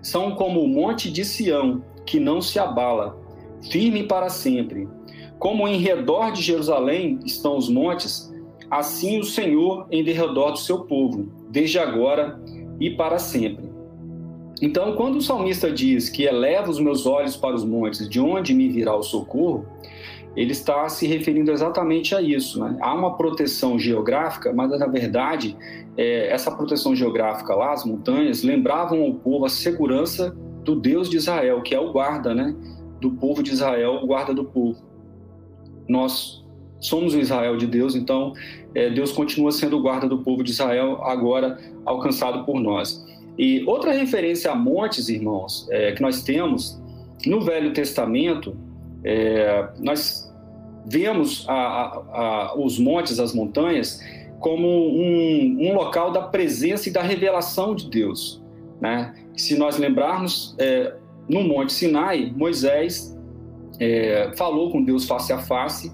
são 0.00 0.34
como 0.34 0.62
o 0.62 0.68
monte 0.68 1.10
de 1.10 1.22
Sião, 1.22 1.84
que 2.06 2.18
não 2.18 2.40
se 2.40 2.58
abala, 2.58 3.18
firme 3.70 4.04
para 4.04 4.30
sempre. 4.30 4.88
Como 5.38 5.68
em 5.68 5.78
redor 5.78 6.32
de 6.32 6.40
Jerusalém 6.40 7.18
estão 7.24 7.58
os 7.58 7.68
montes, 7.68 8.32
assim 8.70 9.20
o 9.20 9.24
Senhor 9.24 9.86
em 9.90 10.02
derredor 10.02 10.52
do 10.52 10.58
seu 10.58 10.80
povo, 10.84 11.30
desde 11.50 11.78
agora 11.78 12.40
e 12.80 12.88
para 12.88 13.18
sempre. 13.18 13.69
Então, 14.60 14.94
quando 14.94 15.16
o 15.16 15.22
salmista 15.22 15.70
diz 15.70 16.08
que 16.08 16.24
eleva 16.24 16.70
os 16.70 16.78
meus 16.78 17.06
olhos 17.06 17.36
para 17.36 17.54
os 17.54 17.64
montes, 17.64 18.08
de 18.08 18.20
onde 18.20 18.52
me 18.52 18.68
virá 18.68 18.94
o 18.94 19.02
socorro, 19.02 19.66
ele 20.36 20.52
está 20.52 20.88
se 20.88 21.06
referindo 21.06 21.50
exatamente 21.50 22.14
a 22.14 22.20
isso. 22.20 22.60
Né? 22.60 22.76
Há 22.80 22.94
uma 22.94 23.16
proteção 23.16 23.78
geográfica, 23.78 24.52
mas 24.52 24.70
na 24.78 24.86
verdade, 24.86 25.56
é, 25.96 26.32
essa 26.32 26.50
proteção 26.50 26.94
geográfica 26.94 27.54
lá, 27.54 27.72
as 27.72 27.84
montanhas, 27.84 28.42
lembravam 28.42 29.02
ao 29.02 29.14
povo 29.14 29.44
a 29.46 29.48
segurança 29.48 30.36
do 30.62 30.76
Deus 30.76 31.08
de 31.08 31.16
Israel, 31.16 31.62
que 31.62 31.74
é 31.74 31.80
o 31.80 31.92
guarda 31.92 32.34
né? 32.34 32.54
do 33.00 33.12
povo 33.12 33.42
de 33.42 33.50
Israel, 33.50 34.00
o 34.02 34.06
guarda 34.06 34.34
do 34.34 34.44
povo. 34.44 34.78
Nós 35.88 36.44
somos 36.78 37.14
o 37.14 37.18
Israel 37.18 37.56
de 37.56 37.66
Deus, 37.66 37.94
então 37.94 38.32
é, 38.74 38.88
Deus 38.90 39.10
continua 39.12 39.50
sendo 39.50 39.78
o 39.78 39.82
guarda 39.82 40.06
do 40.06 40.18
povo 40.18 40.44
de 40.44 40.50
Israel, 40.50 41.02
agora 41.02 41.58
alcançado 41.84 42.44
por 42.44 42.60
nós. 42.60 43.04
E 43.38 43.64
outra 43.66 43.92
referência 43.92 44.50
a 44.50 44.54
montes, 44.54 45.08
irmãos, 45.08 45.66
é, 45.70 45.92
que 45.92 46.02
nós 46.02 46.22
temos 46.22 46.80
no 47.26 47.40
Velho 47.40 47.72
Testamento, 47.72 48.56
é, 49.04 49.68
nós 49.78 50.30
vemos 50.86 51.44
a, 51.48 51.54
a, 51.54 51.86
a, 52.12 52.54
os 52.58 52.78
montes, 52.78 53.18
as 53.18 53.34
montanhas, 53.34 54.00
como 54.38 54.66
um, 54.66 55.58
um, 55.60 55.74
local 55.74 56.10
da 56.10 56.22
presença 56.22 56.88
e 56.88 56.92
da 56.92 57.02
revelação 57.02 57.74
de 57.74 57.88
Deus. 57.88 58.42
Né? 58.80 59.14
Se 59.36 59.56
nós 59.56 59.78
lembrarmos, 59.78 60.54
é, 60.58 60.94
no 61.28 61.44
Monte 61.44 61.72
Sinai, 61.72 62.32
Moisés 62.34 63.16
é, 63.78 64.32
falou 64.36 64.70
com 64.70 64.82
Deus 64.82 65.04
face 65.06 65.32
a 65.32 65.38
face, 65.38 65.92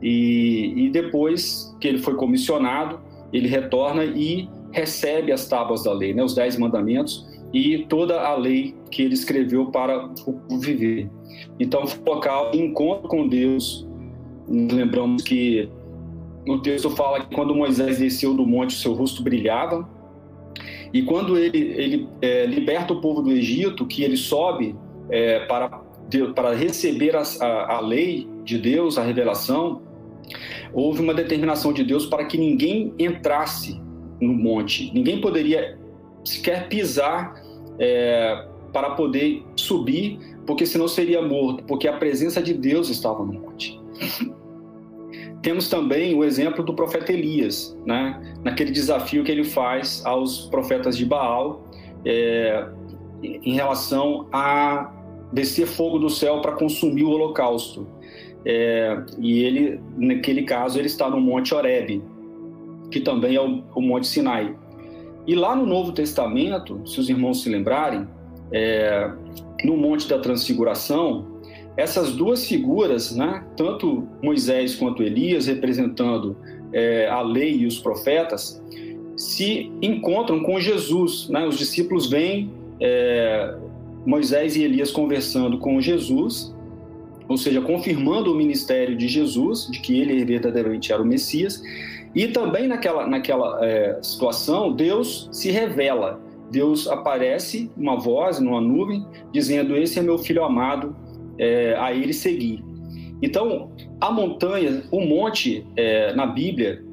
e, 0.00 0.72
e 0.76 0.90
depois 0.90 1.74
que 1.80 1.86
ele 1.86 1.98
foi 1.98 2.16
comissionado, 2.16 3.00
ele 3.32 3.46
retorna 3.46 4.04
e 4.04 4.48
recebe 4.72 5.32
as 5.32 5.46
tábuas 5.46 5.84
da 5.84 5.92
lei, 5.92 6.12
né, 6.14 6.22
os 6.22 6.34
dez 6.34 6.56
mandamentos 6.56 7.26
e 7.52 7.84
toda 7.88 8.20
a 8.20 8.34
lei 8.34 8.74
que 8.90 9.02
ele 9.02 9.14
escreveu 9.14 9.66
para 9.66 10.08
o 10.26 10.58
viver. 10.58 11.08
Então, 11.60 11.84
local 12.06 12.50
de 12.50 12.60
encontro 12.60 13.08
com 13.08 13.28
Deus. 13.28 13.86
Lembramos 14.48 15.22
que 15.22 15.68
o 16.46 16.58
texto 16.58 16.90
fala 16.90 17.20
que 17.20 17.34
quando 17.34 17.54
Moisés 17.54 17.98
desceu 17.98 18.34
do 18.34 18.46
monte, 18.46 18.74
seu 18.74 18.94
rosto 18.94 19.22
brilhava. 19.22 19.88
E 20.92 21.02
quando 21.02 21.38
ele, 21.38 21.58
ele 21.58 22.08
é, 22.20 22.46
liberta 22.46 22.92
o 22.92 23.00
povo 23.00 23.22
do 23.22 23.30
Egito, 23.30 23.86
que 23.86 24.02
ele 24.02 24.16
sobe 24.16 24.74
é, 25.10 25.40
para, 25.46 25.68
para 26.34 26.54
receber 26.54 27.14
a, 27.16 27.22
a, 27.40 27.76
a 27.76 27.80
lei 27.80 28.28
de 28.44 28.58
Deus, 28.58 28.98
a 28.98 29.02
revelação, 29.02 29.82
houve 30.72 31.00
uma 31.00 31.14
determinação 31.14 31.72
de 31.72 31.84
Deus 31.84 32.06
para 32.06 32.24
que 32.24 32.36
ninguém 32.36 32.92
entrasse 32.98 33.80
no 34.22 34.32
monte. 34.32 34.90
Ninguém 34.94 35.20
poderia 35.20 35.76
sequer 36.24 36.68
pisar 36.68 37.34
é, 37.78 38.46
para 38.72 38.90
poder 38.90 39.42
subir, 39.56 40.18
porque 40.46 40.64
senão 40.64 40.86
seria 40.86 41.20
morto, 41.20 41.64
porque 41.64 41.88
a 41.88 41.96
presença 41.96 42.40
de 42.40 42.54
Deus 42.54 42.88
estava 42.88 43.24
no 43.24 43.32
monte. 43.32 43.80
Temos 45.42 45.68
também 45.68 46.14
o 46.14 46.22
exemplo 46.22 46.64
do 46.64 46.72
profeta 46.72 47.12
Elias, 47.12 47.76
né? 47.84 48.38
naquele 48.44 48.70
desafio 48.70 49.24
que 49.24 49.32
ele 49.32 49.42
faz 49.42 50.00
aos 50.06 50.46
profetas 50.46 50.96
de 50.96 51.04
Baal 51.04 51.68
é, 52.04 52.64
em 53.22 53.54
relação 53.54 54.28
a 54.32 54.92
descer 55.32 55.66
fogo 55.66 55.98
do 55.98 56.08
céu 56.08 56.40
para 56.40 56.52
consumir 56.52 57.02
o 57.02 57.10
holocausto. 57.10 57.88
É, 58.44 59.02
e 59.18 59.42
ele, 59.42 59.80
naquele 59.96 60.42
caso, 60.42 60.78
ele 60.78 60.86
está 60.86 61.10
no 61.10 61.20
Monte 61.20 61.54
Horebe, 61.54 62.02
que 62.92 63.00
também 63.00 63.34
é 63.34 63.40
o, 63.40 63.80
Monte 63.80 64.06
Sinai. 64.06 64.54
E 65.26 65.34
lá 65.34 65.56
no 65.56 65.66
Novo 65.66 65.92
Testamento, 65.92 66.80
se 66.86 67.00
os 67.00 67.08
irmãos 67.08 67.42
se 67.42 67.48
lembrarem, 67.48 68.06
é, 68.52 69.10
no 69.64 69.76
Monte 69.76 70.08
da 70.08 70.18
Transfiguração, 70.18 71.40
essas 71.76 72.14
duas 72.14 72.46
figuras, 72.46 73.16
né, 73.16 73.44
tanto 73.56 74.06
Moisés 74.22 74.74
quanto 74.74 75.02
Elias, 75.02 75.46
representando 75.46 76.36
é, 76.72 77.08
a 77.08 77.22
lei 77.22 77.56
e 77.56 77.66
os 77.66 77.78
profetas, 77.78 78.62
se 79.16 79.70
encontram 79.80 80.42
com 80.42 80.60
Jesus. 80.60 81.28
Né? 81.28 81.46
Os 81.46 81.56
discípulos 81.56 82.10
veem 82.10 82.50
é, 82.80 83.54
Moisés 84.04 84.56
e 84.56 84.64
Elias 84.64 84.90
conversando 84.90 85.58
com 85.58 85.80
Jesus, 85.80 86.54
ou 87.28 87.38
seja, 87.38 87.60
confirmando 87.60 88.32
o 88.32 88.34
ministério 88.34 88.96
de 88.96 89.08
Jesus, 89.08 89.68
de 89.70 89.80
que 89.80 89.98
ele 89.98 90.22
verdadeiramente 90.24 90.92
era 90.92 91.00
o 91.00 91.06
Messias, 91.06 91.62
e 92.14 92.28
também 92.28 92.66
naquela, 92.66 93.06
naquela 93.06 93.64
é, 93.64 93.98
situação, 94.02 94.72
Deus 94.72 95.28
se 95.32 95.50
revela. 95.50 96.20
Deus 96.50 96.86
aparece, 96.86 97.70
uma 97.76 97.98
voz, 97.98 98.38
numa 98.38 98.60
nuvem, 98.60 99.06
dizendo: 99.32 99.76
Esse 99.76 99.98
é 99.98 100.02
meu 100.02 100.18
filho 100.18 100.44
amado, 100.44 100.94
é, 101.38 101.74
a 101.78 101.92
ele 101.92 102.12
seguir. 102.12 102.62
Então, 103.22 103.70
a 104.00 104.10
montanha, 104.10 104.82
o 104.90 105.00
monte 105.00 105.66
é, 105.76 106.12
na 106.12 106.26
Bíblia, 106.26 106.84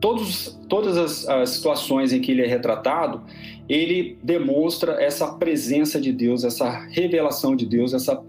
todos, 0.00 0.60
todas 0.68 0.98
as, 0.98 1.28
as, 1.28 1.50
situações 1.50 2.12
em 2.12 2.20
que 2.20 2.32
ele 2.32 2.42
é 2.42 2.46
retratado, 2.46 3.22
ele 3.68 4.18
demonstra 4.22 5.00
essa 5.02 5.32
presença 5.34 6.00
de 6.00 6.12
Deus, 6.12 6.44
essa 6.44 6.68
revelação 6.90 7.56
de 7.56 7.64
Deus, 7.64 7.94
essa 7.94 8.20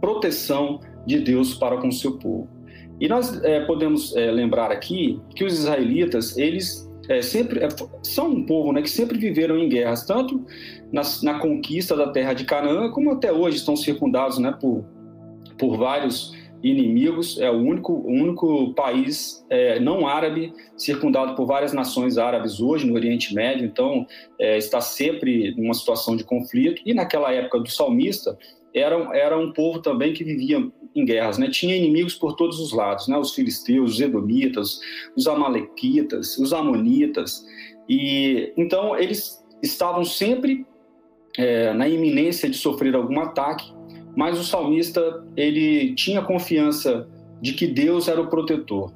proteção 0.00 0.80
de 1.04 1.18
Deus 1.18 1.52
para 1.52 1.76
com 1.78 1.88
o 1.88 1.92
seu 1.92 2.16
povo. 2.16 2.55
E 3.00 3.08
nós 3.08 3.42
é, 3.44 3.60
podemos 3.60 4.14
é, 4.16 4.30
lembrar 4.30 4.70
aqui 4.70 5.20
que 5.34 5.44
os 5.44 5.52
israelitas, 5.52 6.36
eles 6.36 6.86
é, 7.08 7.22
sempre 7.22 7.60
é, 7.60 7.68
são 8.02 8.28
um 8.28 8.46
povo 8.46 8.72
né, 8.72 8.82
que 8.82 8.90
sempre 8.90 9.18
viveram 9.18 9.58
em 9.58 9.68
guerras, 9.68 10.04
tanto 10.04 10.44
na, 10.92 11.38
conquista 11.38 11.96
da 11.96 12.08
terra 12.10 12.32
de 12.32 12.44
Canaã, 12.44 12.90
como 12.90 13.12
até 13.12 13.32
hoje 13.32 13.58
estão 13.58 13.76
circundados 13.76 14.38
né, 14.38 14.56
por, 14.60 14.84
por 15.58 15.76
vários 15.76 16.34
inimigos. 16.62 17.38
É 17.38 17.50
o 17.50 17.56
único, 17.56 17.92
o 17.92 18.10
único 18.10 18.72
país 18.74 19.44
é, 19.50 19.78
não 19.78 20.06
árabe 20.08 20.52
circundado 20.76 21.34
por 21.34 21.46
várias 21.46 21.72
nações 21.72 22.18
árabes 22.18 22.60
hoje 22.60 22.86
no 22.86 22.94
Oriente 22.94 23.34
Médio, 23.34 23.66
então 23.66 24.06
é, 24.38 24.56
está 24.56 24.80
sempre 24.80 25.54
numa 25.56 25.74
situação 25.74 26.16
de 26.16 26.24
conflito. 26.24 26.82
E 26.84 26.94
naquela 26.94 27.32
época 27.32 27.60
do 27.60 27.70
salmista, 27.70 28.36
era, 28.76 29.16
era 29.16 29.38
um 29.38 29.52
povo 29.52 29.80
também 29.80 30.12
que 30.12 30.22
vivia 30.22 30.70
em 30.94 31.04
guerras, 31.04 31.38
né? 31.38 31.48
Tinha 31.50 31.76
inimigos 31.76 32.14
por 32.14 32.34
todos 32.34 32.60
os 32.60 32.72
lados, 32.72 33.08
né? 33.08 33.16
Os 33.16 33.34
filisteus, 33.34 33.94
os 33.94 34.00
edomitas, 34.00 34.80
os 35.16 35.26
amalequitas, 35.26 36.36
os 36.38 36.52
amonitas. 36.52 37.44
E 37.88 38.52
então 38.56 38.96
eles 38.98 39.42
estavam 39.62 40.04
sempre 40.04 40.66
é, 41.38 41.72
na 41.72 41.88
iminência 41.88 42.48
de 42.48 42.56
sofrer 42.56 42.94
algum 42.94 43.18
ataque, 43.20 43.72
mas 44.14 44.38
o 44.38 44.44
salmista 44.44 45.24
ele 45.36 45.94
tinha 45.94 46.22
confiança 46.22 47.08
de 47.40 47.52
que 47.52 47.66
Deus 47.66 48.08
era 48.08 48.20
o 48.20 48.28
protetor 48.28 48.92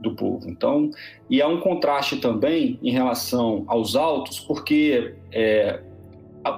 do 0.00 0.14
povo. 0.14 0.48
Então, 0.48 0.90
e 1.28 1.42
há 1.42 1.48
um 1.48 1.60
contraste 1.60 2.16
também 2.16 2.78
em 2.82 2.92
relação 2.92 3.64
aos 3.66 3.96
altos, 3.96 4.38
porque 4.40 5.14
é, 5.32 5.80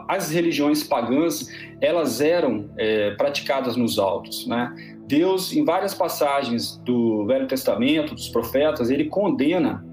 as 0.08 0.30
religiões 0.30 0.82
pagãs 0.82 1.48
elas 1.80 2.20
eram 2.20 2.70
é, 2.76 3.12
praticadas 3.12 3.76
nos 3.76 3.98
altos, 3.98 4.46
né? 4.46 4.72
Deus, 5.06 5.52
em 5.52 5.64
várias 5.64 5.92
passagens 5.92 6.76
do 6.84 7.26
Velho 7.26 7.48
Testamento, 7.48 8.14
dos 8.14 8.28
profetas, 8.28 8.90
ele 8.90 9.06
condena 9.06 9.84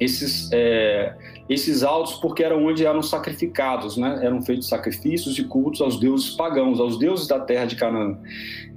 esses, 0.00 0.50
é, 0.52 1.14
esses 1.48 1.82
altos 1.82 2.14
porque 2.14 2.42
eram 2.42 2.64
onde 2.64 2.86
eram 2.86 3.02
sacrificados, 3.02 3.98
né? 3.98 4.18
eram 4.22 4.40
feitos 4.40 4.68
sacrifícios 4.68 5.38
e 5.38 5.44
cultos 5.44 5.82
aos 5.82 6.00
deuses 6.00 6.30
pagãos, 6.30 6.80
aos 6.80 6.98
deuses 6.98 7.26
da 7.26 7.38
terra 7.38 7.66
de 7.66 7.76
Canaã. 7.76 8.18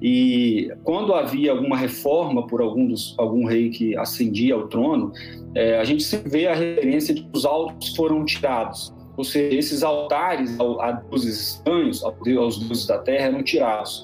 E 0.01 0.69
quando 0.83 1.13
havia 1.13 1.51
alguma 1.51 1.77
reforma 1.77 2.45
por 2.45 2.61
algum, 2.61 2.87
dos, 2.87 3.15
algum 3.17 3.45
rei 3.45 3.69
que 3.69 3.95
ascendia 3.97 4.53
ao 4.55 4.67
trono, 4.67 5.13
é, 5.55 5.79
a 5.79 5.83
gente 5.85 6.03
sempre 6.03 6.29
vê 6.29 6.47
a 6.47 6.53
referência 6.53 7.15
de 7.15 7.23
que 7.23 7.29
os 7.33 7.45
altos 7.45 7.95
foram 7.95 8.25
tirados. 8.25 8.93
Ou 9.15 9.23
seja, 9.23 9.55
esses 9.55 9.83
altares 9.83 10.57
a 10.79 10.91
deuses 10.91 11.49
estranhos, 11.49 12.03
aos 12.03 12.15
deuses 12.57 12.87
da 12.87 12.97
terra, 12.97 13.27
eram 13.27 13.43
tirados. 13.43 14.03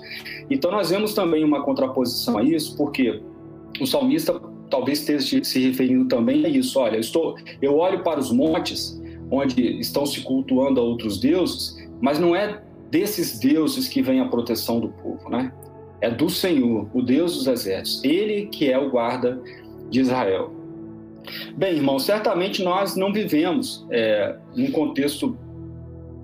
Então 0.49 0.71
nós 0.71 0.89
vemos 0.89 1.13
também 1.13 1.43
uma 1.43 1.63
contraposição 1.63 2.37
a 2.37 2.43
isso, 2.43 2.77
porque 2.77 3.21
o 3.79 3.85
salmista 3.85 4.39
talvez 4.69 4.99
esteja 4.99 5.43
se 5.43 5.59
referindo 5.59 6.07
também 6.07 6.45
a 6.45 6.49
isso. 6.49 6.79
Olha, 6.79 6.95
eu, 6.95 7.01
estou, 7.01 7.35
eu 7.61 7.77
olho 7.77 8.03
para 8.03 8.19
os 8.19 8.31
montes 8.31 9.01
onde 9.31 9.79
estão 9.79 10.05
se 10.05 10.21
cultuando 10.21 10.79
a 10.79 10.83
outros 10.83 11.19
deuses, 11.19 11.77
mas 12.01 12.19
não 12.19 12.35
é 12.35 12.61
desses 12.89 13.39
deuses 13.39 13.87
que 13.87 14.01
vem 14.01 14.19
a 14.19 14.25
proteção 14.25 14.79
do 14.79 14.89
povo, 14.89 15.29
né? 15.29 15.51
É 16.01 16.09
do 16.09 16.29
Senhor, 16.29 16.87
o 16.93 17.01
Deus 17.01 17.35
dos 17.35 17.47
exércitos. 17.47 18.03
Ele 18.03 18.45
que 18.45 18.71
é 18.71 18.77
o 18.77 18.89
guarda 18.89 19.41
de 19.89 19.99
Israel. 19.99 20.58
Bem, 21.55 21.75
irmão, 21.75 21.99
certamente 21.99 22.63
nós 22.63 22.95
não 22.95 23.11
vivemos 23.11 23.85
é, 23.89 24.35
num 24.55 24.71
contexto 24.71 25.37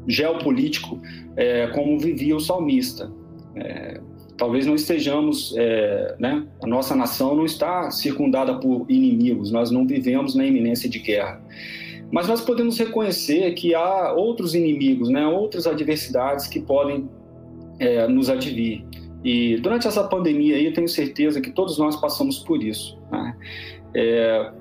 geopolítico 0.07 1.01
é, 1.35 1.67
como 1.67 1.99
vivia 1.99 2.35
o 2.35 2.39
salmista. 2.39 3.11
É, 3.55 3.99
talvez 4.37 4.65
não 4.65 4.75
estejamos, 4.75 5.53
é, 5.57 6.15
né, 6.19 6.45
a 6.61 6.67
nossa 6.67 6.95
nação 6.95 7.35
não 7.35 7.45
está 7.45 7.89
circundada 7.91 8.55
por 8.55 8.85
inimigos, 8.89 9.51
nós 9.51 9.71
não 9.71 9.87
vivemos 9.87 10.35
na 10.35 10.45
iminência 10.45 10.89
de 10.89 10.99
guerra. 10.99 11.41
Mas 12.11 12.27
nós 12.27 12.41
podemos 12.41 12.77
reconhecer 12.77 13.51
que 13.53 13.73
há 13.73 14.13
outros 14.13 14.53
inimigos, 14.53 15.09
né, 15.09 15.25
outras 15.25 15.65
adversidades 15.65 16.47
que 16.47 16.59
podem 16.59 17.09
é, 17.79 18.07
nos 18.07 18.29
advir. 18.29 18.85
E 19.23 19.57
durante 19.57 19.87
essa 19.87 20.03
pandemia 20.03 20.55
aí, 20.55 20.67
eu 20.67 20.73
tenho 20.73 20.87
certeza 20.87 21.41
que 21.41 21.49
todos 21.49 21.79
nós 21.79 21.95
passamos 21.95 22.39
por 22.39 22.61
isso. 22.61 22.97
Né? 23.11 23.35
É, 23.95 24.51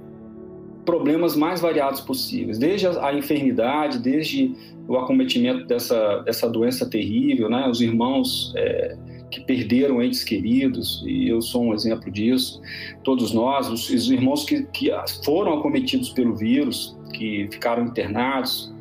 problemas 0.84 1.34
mais 1.34 1.60
variados 1.60 2.00
possíveis, 2.00 2.58
desde 2.58 2.86
a, 2.86 3.08
a, 3.08 3.14
enfermidade, 3.14 3.98
desde 3.98 4.54
o 4.86 4.96
acometimento 4.96 5.66
dessa, 5.66 6.18
dessa 6.18 6.48
doença 6.48 6.88
terrível, 6.88 7.48
né? 7.48 7.66
os 7.68 7.80
irmãos 7.80 8.52
é, 8.56 8.96
que 9.30 9.40
perderam 9.40 10.02
entes 10.02 10.22
queridos, 10.22 11.02
e 11.06 11.28
eu 11.28 11.40
sou 11.40 11.64
um 11.64 11.74
exemplo 11.74 12.10
disso, 12.10 12.60
todos 13.02 13.32
nós, 13.32 13.68
os, 13.68 13.88
os 13.88 14.10
irmãos 14.10 14.44
que, 14.44 14.62
que 14.64 14.90
foram 15.24 15.58
acometidos 15.58 16.10
pelo 16.10 16.36
vírus, 16.36 16.96
que 17.12 17.48
ficaram 17.50 17.84
internados, 17.84 18.72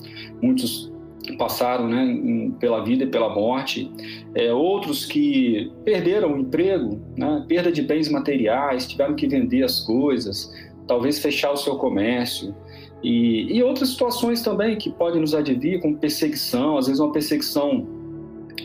muitos 0.42 0.92
passaram 1.38 1.88
né, 1.88 2.52
pela 2.60 2.84
vida 2.84 3.06
e 3.06 3.08
pela 3.08 3.34
morte, 3.34 3.90
é, 4.36 4.52
outros 4.52 5.06
que 5.06 5.72
perderam 5.86 6.34
o 6.34 6.38
emprego, 6.38 7.02
né, 7.18 7.46
perda 7.48 7.72
de 7.72 7.82
bens 7.82 8.10
materiais, 8.10 8.86
tiveram 8.86 9.16
que 9.16 9.28
vender 9.28 9.64
as 9.64 9.80
coisas, 9.80 10.52
talvez 10.88 11.20
fechar 11.20 11.52
o 11.52 11.58
seu 11.58 11.76
comércio, 11.76 12.56
e, 13.04 13.58
e 13.58 13.62
outras 13.62 13.90
situações 13.90 14.42
também 14.42 14.78
que 14.78 14.90
podem 14.90 15.20
nos 15.20 15.36
advir, 15.36 15.82
como 15.82 15.98
perseguição, 15.98 16.78
às 16.78 16.88
vezes 16.88 17.02
uma 17.02 17.12
perseguição 17.12 17.86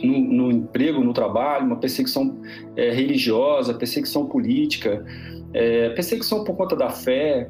no, 0.01 0.19
no 0.19 0.51
emprego, 0.51 1.03
no 1.03 1.11
trabalho, 1.11 1.65
uma 1.65 1.75
perseguição 1.75 2.37
é, 2.77 2.91
religiosa, 2.91 3.73
perseguição 3.73 4.27
política, 4.27 5.05
é, 5.53 5.89
perseguição 5.89 6.45
por 6.45 6.55
conta 6.55 6.75
da 6.75 6.89
fé. 6.89 7.49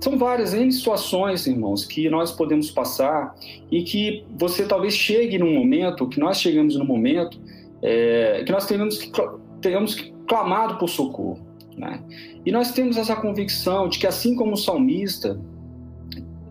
São 0.00 0.18
várias 0.18 0.52
N 0.52 0.70
situações, 0.72 1.46
irmãos, 1.46 1.84
que 1.84 2.10
nós 2.10 2.32
podemos 2.32 2.70
passar 2.70 3.34
e 3.70 3.84
que 3.84 4.24
você 4.36 4.66
talvez 4.66 4.94
chegue 4.94 5.38
num 5.38 5.54
momento, 5.54 6.08
que 6.08 6.18
nós 6.18 6.40
chegamos 6.40 6.76
num 6.76 6.84
momento, 6.84 7.38
é, 7.80 8.42
que 8.44 8.50
nós 8.50 8.66
tenhamos 8.66 8.98
que, 8.98 9.10
tenhamos 9.60 10.12
clamado 10.26 10.78
por 10.78 10.88
socorro. 10.88 11.53
Né? 11.76 12.00
E 12.44 12.52
nós 12.52 12.72
temos 12.72 12.96
essa 12.96 13.16
convicção 13.16 13.88
de 13.88 13.98
que, 13.98 14.06
assim 14.06 14.34
como 14.34 14.52
o 14.52 14.56
salmista, 14.56 15.40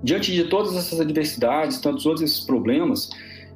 diante 0.03 0.31
de 0.31 0.45
todas 0.45 0.75
essas 0.75 0.99
adversidades, 0.99 1.79
tantos 1.79 2.05
outros 2.05 2.23
esses 2.29 2.43
problemas, 2.43 3.09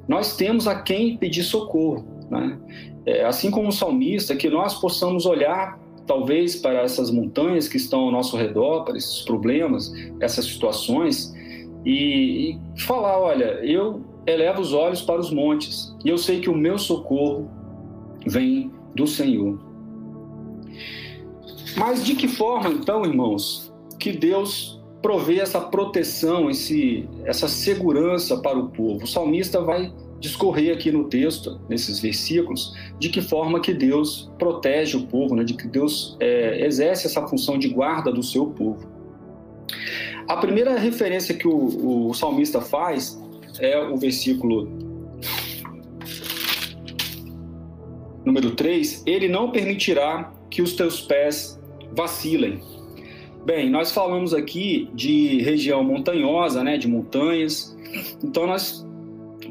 nós 0.08 0.36
temos 0.36 0.68
a 0.68 0.82
quem 0.82 1.18
pedir 1.18 1.44
socorro. 1.44 2.06
Né? 2.30 2.58
É, 3.06 3.26
assim 3.26 3.52
como 3.52 3.70
o 3.70 3.72
salmista, 3.72 4.36
que 4.36 4.50
nós 4.50 4.80
possamos 4.80 5.26
olhar 5.26 5.80
talvez 6.06 6.56
para 6.56 6.82
essas 6.82 7.12
montanhas 7.12 7.68
que 7.68 7.78
estão 7.78 8.02
ao 8.02 8.12
nosso 8.12 8.38
redor, 8.38 8.86
para 8.86 8.98
esses 8.98 9.22
problemas, 9.24 9.92
essas 10.22 10.46
situações, 10.46 11.34
e, 11.86 12.58
e 12.76 12.82
falar: 12.82 13.20
olha, 13.20 13.60
eu 13.64 14.02
elevo 14.26 14.62
os 14.62 14.74
olhos 14.74 15.02
para 15.02 15.20
os 15.20 15.32
montes, 15.32 15.94
e 16.04 16.10
eu 16.10 16.18
sei 16.18 16.40
que 16.40 16.50
o 16.50 16.56
meu 16.56 16.78
socorro 16.78 17.50
vem 18.26 18.72
do 18.96 19.06
Senhor. 19.06 19.67
Mas 21.76 22.06
de 22.06 22.16
que 22.16 22.28
forma, 22.28 22.70
então, 22.70 23.06
irmãos, 23.06 23.74
que 24.00 24.12
Deus 24.12 24.82
provê 25.02 25.40
essa 25.40 25.60
proteção, 25.60 26.50
esse, 26.50 27.08
essa 27.26 27.48
segurança 27.48 28.38
para 28.38 28.58
o 28.58 28.70
povo? 28.70 29.04
O 29.04 29.08
salmista 29.08 29.62
vai 29.62 29.92
discorrer 30.20 30.74
aqui 30.74 30.92
no 30.92 31.06
texto, 31.06 31.60
nesses 31.70 32.00
versículos, 32.00 32.74
de 33.00 33.10
que 33.10 33.22
forma 33.22 33.60
que 33.60 33.74
Deus 33.74 34.32
protege 34.40 34.98
o 34.98 35.06
povo, 35.06 35.36
né? 35.36 35.44
de 35.44 35.54
que 35.54 35.68
Deus 35.68 36.18
é, 36.20 36.66
exerce 36.66 37.06
essa 37.06 37.26
função 37.28 37.58
de 37.58 37.70
guarda 37.70 38.12
do 38.12 38.24
seu 38.24 38.48
povo. 38.48 38.88
A 40.28 40.38
primeira 40.38 40.78
referência 40.78 41.36
que 41.36 41.48
o, 41.48 42.10
o 42.10 42.14
salmista 42.14 42.60
faz 42.60 43.22
é 43.60 43.80
o 43.80 43.96
versículo 43.96 44.68
número 48.26 48.52
3, 48.52 49.04
ele 49.06 49.30
não 49.30 49.52
permitirá 49.52 50.34
que 50.50 50.62
os 50.62 50.74
teus 50.74 51.00
pés 51.00 51.57
vacilem. 51.98 52.62
Bem, 53.44 53.72
nós 53.72 53.92
falamos 53.92 54.32
aqui 54.34 54.88
de 54.94 55.42
região 55.42 55.84
montanhosa, 55.84 56.64
né, 56.64 56.78
de 56.78 56.88
montanhas. 56.88 57.76
Então 58.24 58.46
nós 58.46 58.86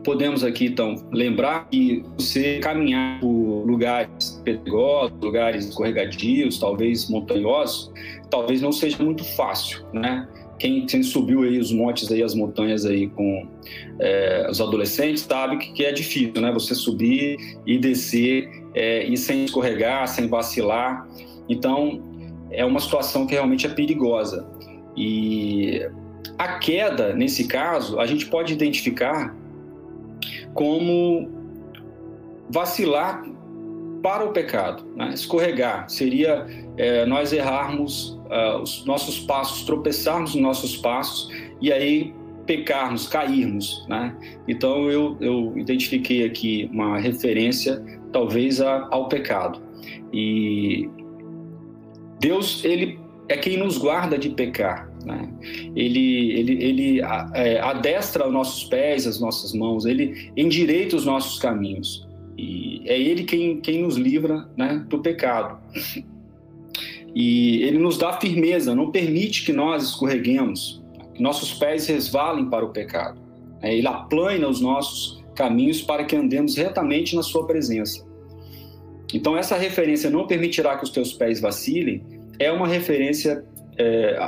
podemos 0.05 0.45
aqui 0.45 0.67
então 0.67 0.95
lembrar 1.11 1.69
que 1.69 2.05
você 2.17 2.61
caminhar 2.61 3.19
por 3.21 3.65
lugares 3.67 4.41
perigosos, 4.45 5.19
lugares 5.21 5.67
escorregadios, 5.67 6.59
talvez 6.61 7.11
montanhosos, 7.11 7.91
talvez 8.31 8.63
não 8.63 8.71
seja 8.71 9.03
muito 9.03 9.25
fácil, 9.35 9.85
né? 9.93 10.29
Quem, 10.59 10.87
quem 10.87 11.03
subiu 11.03 11.43
aí 11.43 11.59
os 11.59 11.71
montes 11.73 12.11
aí, 12.11 12.23
as 12.23 12.35
montanhas 12.35 12.87
aí 12.87 13.09
com 13.09 13.47
é, 13.99 14.47
os 14.49 14.59
adolescentes 14.61 15.23
sabe 15.23 15.59
que, 15.59 15.73
que, 15.73 15.85
é 15.85 15.93
difícil, 15.93 16.41
né? 16.41 16.53
Você 16.53 16.75
subir 16.75 17.59
e 17.67 17.77
descer 17.77 18.49
é, 18.73 19.05
e 19.05 19.17
sem 19.17 19.45
escorregar, 19.45 20.07
sem 20.07 20.29
vacilar. 20.29 21.07
Então 21.49 22.16
é 22.51 22.65
uma 22.65 22.81
situação 22.81 23.27
que 23.27 23.35
realmente 23.35 23.67
é 23.67 23.71
perigosa. 23.71 24.47
E 24.97 25.89
a 26.39 26.59
queda, 26.59 27.15
nesse 27.15 27.47
caso, 27.47 27.99
a 28.01 28.07
gente 28.07 28.27
pode 28.27 28.53
identificar 28.53 29.35
como 30.55 31.29
vacilar 32.49 33.25
para 34.03 34.25
o 34.25 34.33
pecado, 34.33 34.85
né? 34.95 35.11
escorregar 35.13 35.89
seria 35.91 36.47
é, 36.77 37.05
nós 37.07 37.33
errarmos 37.33 38.19
uh, 38.31 38.63
os 38.63 38.85
nossos 38.85 39.19
passos, 39.19 39.65
tropeçarmos 39.65 40.35
nos 40.35 40.43
nossos 40.43 40.77
passos 40.77 41.29
e 41.61 41.73
aí 41.73 42.15
pecarmos, 42.47 43.09
cairmos, 43.09 43.85
né? 43.89 44.15
Então 44.47 44.89
eu, 44.89 45.17
eu 45.21 45.53
identifiquei 45.57 46.25
aqui 46.25 46.71
uma 46.73 46.99
referência 46.99 47.83
talvez 48.13 48.61
a, 48.61 48.87
ao 48.93 49.09
pecado 49.09 49.61
e 50.13 50.89
Deus 52.21 52.65
ele 52.65 52.99
é 53.29 53.37
quem 53.37 53.57
nos 53.57 53.79
guarda 53.79 54.17
de 54.19 54.31
pecar. 54.31 54.89
Né? 55.05 55.29
Ele, 55.75 56.33
ele, 56.33 56.65
ele 56.65 57.01
é, 57.35 57.61
adestra 57.61 58.27
os 58.27 58.33
nossos 58.33 58.65
pés, 58.65 59.07
as 59.07 59.21
nossas 59.21 59.53
mãos, 59.53 59.85
ele 59.85 60.33
endireita 60.37 60.97
os 60.97 61.05
nossos 61.05 61.39
caminhos. 61.39 62.07
E 62.37 62.83
é 62.85 62.99
ele 62.99 63.25
quem, 63.25 63.61
quem 63.61 63.83
nos 63.83 63.97
livra 63.97 64.49
né, 64.57 64.85
do 64.89 64.99
pecado. 64.99 65.59
E 67.15 67.63
ele 67.63 67.79
nos 67.79 67.97
dá 67.97 68.13
firmeza, 68.21 68.75
não 68.75 68.91
permite 68.91 69.45
que 69.45 69.53
nós 69.53 69.85
escorreguemos, 69.85 70.83
que 71.15 71.23
nossos 71.23 71.55
pés 71.55 71.87
resvalem 71.87 72.51
para 72.51 72.63
o 72.63 72.69
pecado. 72.69 73.19
É, 73.63 73.75
ele 73.75 73.87
aplana 73.87 74.47
os 74.47 74.61
nossos 74.61 75.25
caminhos 75.35 75.81
para 75.81 76.05
que 76.05 76.15
andemos 76.15 76.57
retamente 76.57 77.17
na 77.17 77.23
sua 77.23 77.47
presença. 77.47 78.06
Então, 79.15 79.37
essa 79.37 79.57
referência 79.57 80.11
não 80.11 80.27
permitirá 80.27 80.77
que 80.77 80.85
os 80.85 80.91
teus 80.91 81.13
pés 81.13 81.41
vacilem 81.41 82.03
é 82.39 82.51
uma 82.51 82.67
referência 82.67 83.45
é, 83.79 84.19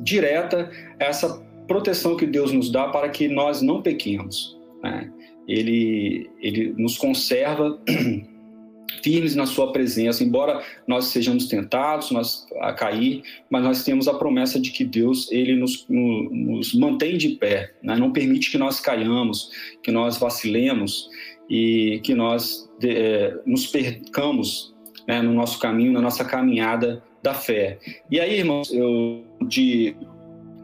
direta 0.00 0.70
a 1.00 1.04
essa 1.04 1.42
proteção 1.66 2.16
que 2.16 2.26
Deus 2.26 2.52
nos 2.52 2.70
dá 2.70 2.88
para 2.88 3.08
que 3.08 3.28
nós 3.28 3.62
não 3.62 3.82
pequemos. 3.82 4.58
Né? 4.82 5.10
ele, 5.46 6.30
ele 6.40 6.74
nos 6.76 6.96
conserva 6.96 7.78
firmes 9.02 9.34
na 9.34 9.46
sua 9.46 9.72
presença, 9.72 10.22
embora 10.22 10.62
nós 10.86 11.06
sejamos 11.06 11.46
tentados 11.46 12.10
nós, 12.10 12.46
a 12.60 12.72
cair, 12.72 13.22
mas 13.50 13.62
nós 13.62 13.84
temos 13.84 14.06
a 14.06 14.14
promessa 14.14 14.60
de 14.60 14.70
que 14.70 14.84
Deus 14.84 15.30
ele 15.32 15.56
nos, 15.56 15.86
nos 15.88 16.74
mantém 16.74 17.16
de 17.16 17.30
pé, 17.30 17.74
né? 17.82 17.96
não 17.96 18.12
permite 18.12 18.50
que 18.50 18.58
nós 18.58 18.80
caiamos, 18.80 19.50
que 19.82 19.90
nós 19.90 20.18
vacilemos 20.18 21.08
e 21.50 22.00
que 22.04 22.14
nós 22.14 22.70
é, 22.84 23.38
nos 23.46 23.66
percamos 23.66 24.74
né, 25.06 25.20
no 25.22 25.32
nosso 25.32 25.58
caminho, 25.58 25.92
na 25.92 26.00
nossa 26.00 26.24
caminhada 26.24 27.02
da 27.22 27.34
fé. 27.34 27.78
E 28.10 28.18
aí, 28.20 28.38
irmãos, 28.38 28.72
eu 28.72 29.24
de 29.46 29.94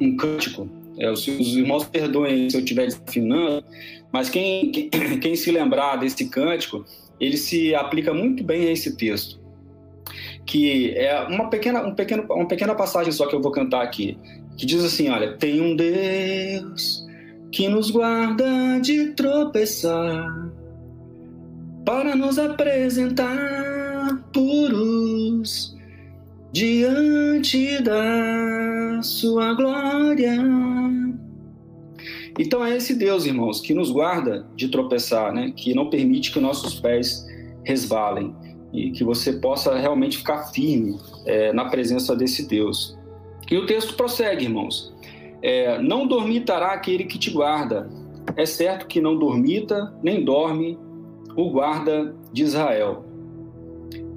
um 0.01 0.17
cântico, 0.17 0.69
é, 0.99 1.11
os, 1.11 1.27
os 1.27 1.57
irmãos 1.57 1.85
perdoem 1.85 2.51
se 2.51 2.57
eu 2.57 2.61
estiver 2.61 2.87
desafinando, 2.87 3.65
mas 4.13 4.29
quem, 4.29 4.71
quem, 4.71 4.91
quem 5.21 5.37
se 5.37 5.51
lembrar 5.51 5.97
desse 5.97 6.29
cântico, 6.29 6.85
ele 7.21 7.37
se 7.37 7.75
aplica 7.75 8.13
muito 8.15 8.43
bem 8.45 8.67
a 8.67 8.73
esse 8.73 8.97
texto, 8.97 9.41
que 10.47 10.93
é 10.93 11.21
uma 11.29 11.49
pequena, 11.49 11.83
um 11.87 11.95
pequeno, 11.95 12.25
uma 12.31 12.49
pequena 12.49 12.75
passagem 12.75 13.13
só 13.13 13.27
que 13.27 13.35
eu 13.35 13.43
vou 13.43 13.53
cantar 13.53 13.83
aqui, 13.83 14.17
que 14.57 14.67
diz 14.67 14.85
assim, 14.85 15.09
olha, 15.09 15.37
tem 15.37 15.61
um 15.61 15.77
Deus 15.77 17.07
que 17.51 17.69
nos 17.69 17.91
guarda 17.91 18.79
de 18.81 19.13
tropeçar, 19.13 20.51
para 21.89 22.15
nos 22.15 22.39
apresentar 22.39 24.23
puros 24.31 25.75
diante 26.53 27.83
da 27.83 29.01
sua 29.03 29.55
glória. 29.55 30.35
Então 32.39 32.63
é 32.63 32.77
esse 32.77 32.95
Deus, 32.95 33.25
irmãos, 33.25 33.63
que 33.63 33.73
nos 33.73 33.91
guarda 33.91 34.47
de 34.55 34.69
tropeçar, 34.69 35.33
né? 35.33 35.51
que 35.57 35.75
não 35.75 35.89
permite 35.89 36.31
que 36.31 36.39
nossos 36.39 36.79
pés 36.79 37.27
resvalem 37.65 38.37
e 38.71 38.91
que 38.91 39.03
você 39.03 39.33
possa 39.41 39.75
realmente 39.79 40.19
ficar 40.19 40.49
firme 40.49 40.99
é, 41.25 41.55
na 41.55 41.71
presença 41.71 42.15
desse 42.15 42.47
Deus. 42.47 42.99
E 43.51 43.57
o 43.57 43.65
texto 43.65 43.95
prossegue, 43.95 44.45
irmãos. 44.45 44.95
É, 45.41 45.81
não 45.81 46.07
dormitará 46.07 46.73
aquele 46.73 47.05
que 47.05 47.19
te 47.19 47.31
guarda. 47.31 47.89
É 48.37 48.45
certo 48.45 48.87
que 48.87 49.01
não 49.01 49.19
dormita 49.19 49.91
nem 50.03 50.23
dorme 50.23 50.79
o 51.39 51.51
guarda 51.51 52.13
de 52.33 52.43
Israel. 52.43 53.05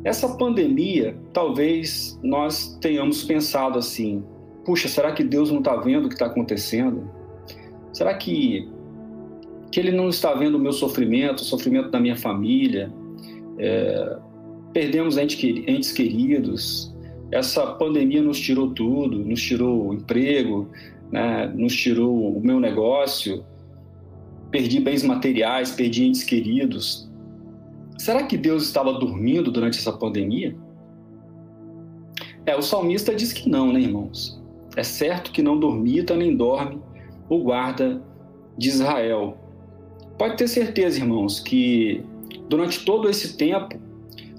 Essa 0.04 0.28
pandemia, 0.28 1.16
talvez 1.32 2.20
nós 2.24 2.76
tenhamos 2.82 3.24
pensado 3.24 3.78
assim: 3.78 4.24
puxa, 4.66 4.88
será 4.88 5.12
que 5.12 5.24
Deus 5.24 5.52
não 5.52 5.60
está 5.60 5.76
vendo 5.76 6.06
o 6.06 6.08
que 6.08 6.16
está 6.16 6.26
acontecendo? 6.26 7.08
Será 7.94 8.16
que, 8.16 8.68
que 9.72 9.80
Ele 9.80 9.92
não 9.92 10.10
está 10.10 10.34
vendo 10.34 10.56
o 10.56 10.60
meu 10.60 10.74
sofrimento, 10.74 11.42
o 11.42 11.46
sofrimento 11.46 11.92
da 11.92 12.00
minha 12.00 12.16
família? 12.16 12.92
É, 13.60 14.18
perdemos 14.74 15.16
entes 15.16 15.92
queridos. 15.92 16.92
Essa 17.32 17.68
pandemia 17.68 18.24
nos 18.24 18.40
tirou 18.40 18.72
tudo, 18.72 19.20
nos 19.20 19.40
tirou 19.44 19.90
o 19.90 19.94
emprego, 19.94 20.68
né? 21.12 21.46
nos 21.56 21.76
tirou 21.76 22.36
o 22.36 22.42
meu 22.42 22.60
negócio, 22.60 23.46
perdi 24.50 24.80
bens 24.80 25.04
materiais, 25.04 25.70
perdi 25.72 26.06
entes 26.06 26.24
queridos. 26.24 27.11
Será 28.02 28.24
que 28.24 28.36
Deus 28.36 28.64
estava 28.64 28.94
dormindo 28.94 29.52
durante 29.52 29.78
essa 29.78 29.94
pandemia? 29.94 30.56
É, 32.48 32.56
o 32.56 32.62
salmista 32.64 33.14
diz 33.14 33.32
que 33.32 33.48
não, 33.48 33.72
né, 33.72 33.80
irmãos? 33.80 34.42
É 34.76 34.82
certo 34.82 35.32
que 35.32 35.44
não 35.44 35.60
dormita 35.60 36.16
nem 36.16 36.36
dorme 36.36 36.82
o 37.30 37.38
guarda 37.44 38.02
de 38.58 38.70
Israel. 38.70 39.38
Pode 40.18 40.36
ter 40.36 40.48
certeza, 40.48 40.98
irmãos, 40.98 41.40
que 41.40 42.04
durante 42.50 42.84
todo 42.84 43.08
esse 43.08 43.38
tempo, 43.38 43.80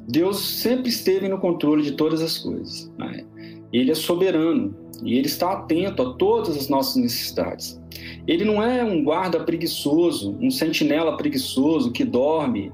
Deus 0.08 0.40
sempre 0.40 0.88
esteve 0.88 1.28
no 1.28 1.38
controle 1.38 1.84
de 1.84 1.92
todas 1.92 2.20
as 2.20 2.38
coisas. 2.38 2.92
Né? 2.98 3.24
Ele 3.72 3.92
é 3.92 3.94
soberano 3.94 4.74
e 5.04 5.16
ele 5.16 5.28
está 5.28 5.52
atento 5.52 6.02
a 6.02 6.14
todas 6.14 6.56
as 6.56 6.68
nossas 6.68 6.96
necessidades. 6.96 7.80
Ele 8.26 8.44
não 8.44 8.60
é 8.60 8.82
um 8.82 9.04
guarda 9.04 9.38
preguiçoso, 9.44 10.36
um 10.40 10.50
sentinela 10.50 11.16
preguiçoso 11.16 11.92
que 11.92 12.04
dorme 12.04 12.72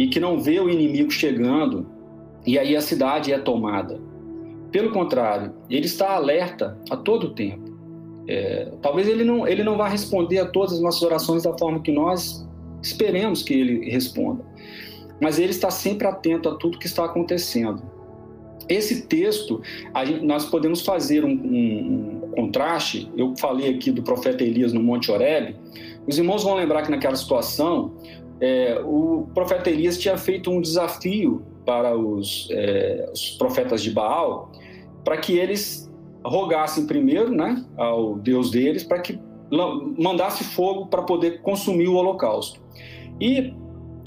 e 0.00 0.08
que 0.08 0.18
não 0.18 0.40
vê 0.40 0.58
o 0.58 0.70
inimigo 0.70 1.10
chegando 1.10 1.86
e 2.46 2.58
aí 2.58 2.74
a 2.74 2.80
cidade 2.80 3.34
é 3.34 3.38
tomada. 3.38 4.00
Pelo 4.72 4.92
contrário, 4.92 5.52
ele 5.68 5.84
está 5.84 6.14
alerta 6.14 6.78
a 6.88 6.96
todo 6.96 7.34
tempo. 7.34 7.70
É, 8.26 8.72
talvez 8.80 9.06
ele 9.06 9.24
não, 9.24 9.46
ele 9.46 9.62
não 9.62 9.76
vá 9.76 9.88
responder 9.88 10.38
a 10.38 10.46
todas 10.46 10.72
as 10.72 10.80
nossas 10.80 11.02
orações 11.02 11.42
da 11.42 11.52
forma 11.58 11.80
que 11.80 11.92
nós 11.92 12.48
esperemos 12.82 13.42
que 13.42 13.52
ele 13.52 13.90
responda, 13.90 14.42
mas 15.20 15.38
ele 15.38 15.50
está 15.50 15.70
sempre 15.70 16.06
atento 16.06 16.48
a 16.48 16.54
tudo 16.54 16.78
que 16.78 16.86
está 16.86 17.04
acontecendo. 17.04 17.82
Esse 18.70 19.02
texto, 19.02 19.60
gente, 20.06 20.24
nós 20.24 20.46
podemos 20.46 20.80
fazer 20.80 21.26
um, 21.26 21.32
um, 21.32 22.22
um, 22.24 22.30
contraste. 22.30 23.10
Eu 23.14 23.34
falei 23.36 23.74
aqui 23.74 23.90
do 23.90 24.02
profeta 24.02 24.42
Elias 24.42 24.72
no 24.72 24.82
Monte 24.82 25.10
Horeb. 25.10 25.56
Os 26.06 26.16
irmãos 26.16 26.42
vão 26.42 26.54
lembrar 26.54 26.82
que 26.82 26.90
naquela 26.90 27.16
situação, 27.16 27.92
é, 28.40 28.80
o 28.84 29.28
profeta 29.34 29.68
Elias 29.68 29.98
tinha 29.98 30.16
feito 30.16 30.50
um 30.50 30.60
desafio 30.60 31.42
para 31.64 31.96
os, 31.96 32.48
é, 32.50 33.10
os 33.12 33.30
profetas 33.30 33.82
de 33.82 33.90
Baal, 33.90 34.50
para 35.04 35.18
que 35.18 35.36
eles 35.38 35.90
rogassem 36.24 36.86
primeiro 36.86 37.30
né, 37.30 37.64
ao 37.76 38.16
Deus 38.16 38.50
deles 38.50 38.84
para 38.84 39.00
que 39.00 39.18
mandasse 39.98 40.44
fogo 40.44 40.86
para 40.86 41.02
poder 41.02 41.42
consumir 41.42 41.88
o 41.88 41.94
holocausto. 41.94 42.60
E 43.20 43.52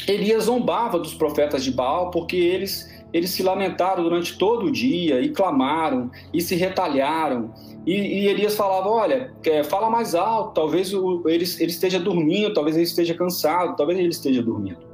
Elias 0.07 0.45
zombava 0.45 0.97
dos 0.97 1.13
profetas 1.13 1.63
de 1.63 1.71
Baal 1.71 2.11
porque 2.11 2.37
eles, 2.37 2.89
eles 3.11 3.29
se 3.29 3.43
lamentaram 3.43 4.03
durante 4.03 4.37
todo 4.37 4.67
o 4.67 4.71
dia 4.71 5.21
e 5.21 5.29
clamaram 5.29 6.09
e 6.33 6.41
se 6.41 6.55
retalharam. 6.55 7.53
E, 7.85 7.93
e 7.93 8.27
Elias 8.27 8.55
falava: 8.55 8.89
Olha, 8.89 9.33
é, 9.45 9.63
fala 9.63 9.89
mais 9.89 10.15
alto, 10.15 10.53
talvez 10.53 10.93
o, 10.93 11.23
ele, 11.27 11.45
ele 11.59 11.71
esteja 11.71 11.99
dormindo, 11.99 12.53
talvez 12.53 12.75
ele 12.75 12.85
esteja 12.85 13.13
cansado, 13.13 13.75
talvez 13.75 13.99
ele 13.99 14.09
esteja 14.09 14.41
dormindo. 14.41 14.93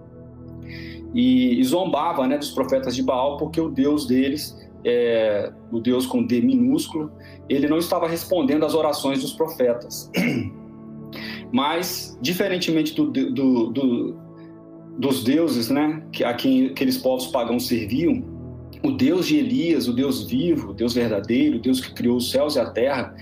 E, 1.13 1.59
e 1.59 1.63
zombava 1.63 2.27
né, 2.27 2.37
dos 2.37 2.51
profetas 2.51 2.95
de 2.95 3.01
Baal 3.01 3.37
porque 3.37 3.59
o 3.59 3.69
Deus 3.69 4.05
deles 4.05 4.55
é, 4.83 5.51
o 5.71 5.79
Deus 5.79 6.05
com 6.05 6.23
D 6.23 6.41
minúsculo, 6.41 7.11
ele 7.47 7.67
não 7.67 7.77
estava 7.77 8.07
respondendo 8.07 8.65
às 8.65 8.73
orações 8.73 9.21
dos 9.21 9.33
profetas. 9.33 10.09
Mas, 11.51 12.17
diferentemente 12.21 12.93
do, 12.93 13.09
do, 13.09 13.71
do, 13.71 14.15
dos 14.97 15.23
deuses 15.23 15.69
né, 15.69 16.03
que, 16.11 16.23
a 16.23 16.33
quem 16.33 16.67
aqueles 16.67 16.97
povos 16.97 17.27
pagãos 17.27 17.67
serviam, 17.67 18.23
o 18.83 18.91
Deus 18.91 19.27
de 19.27 19.37
Elias, 19.37 19.87
o 19.87 19.93
Deus 19.93 20.23
vivo, 20.23 20.71
o 20.71 20.73
Deus 20.73 20.93
verdadeiro, 20.93 21.57
o 21.57 21.61
Deus 21.61 21.81
que 21.81 21.93
criou 21.93 22.17
os 22.17 22.31
céus 22.31 22.55
e 22.55 22.59
a 22.59 22.69
terra, 22.69 23.13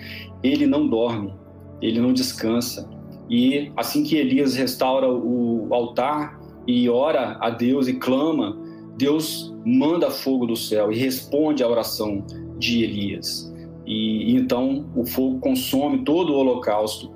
ele 0.44 0.68
não 0.68 0.88
dorme, 0.88 1.34
ele 1.82 2.00
não 2.00 2.14
descansa. 2.14 2.90
E 3.30 3.72
assim 3.76 4.04
que 4.04 4.16
Elias 4.16 4.56
restaura 4.56 5.10
o 5.10 5.68
altar 5.72 6.40
e 6.66 6.90
ora 6.90 7.38
a 7.42 7.50
Deus 7.50 7.88
e 7.88 7.94
clama, 7.94 8.58
Deus 8.98 9.54
manda 9.66 10.10
fogo 10.10 10.46
do 10.46 10.56
céu 10.56 10.92
e 10.92 10.98
responde 10.98 11.64
à 11.64 11.68
oração 11.68 12.26
de 12.58 12.84
Elias. 12.84 13.54
E, 13.86 14.32
e 14.32 14.36
então 14.36 14.86
o 14.96 15.06
fogo 15.06 15.40
consome 15.40 16.04
todo 16.04 16.34
o 16.34 16.38
holocausto. 16.38 17.12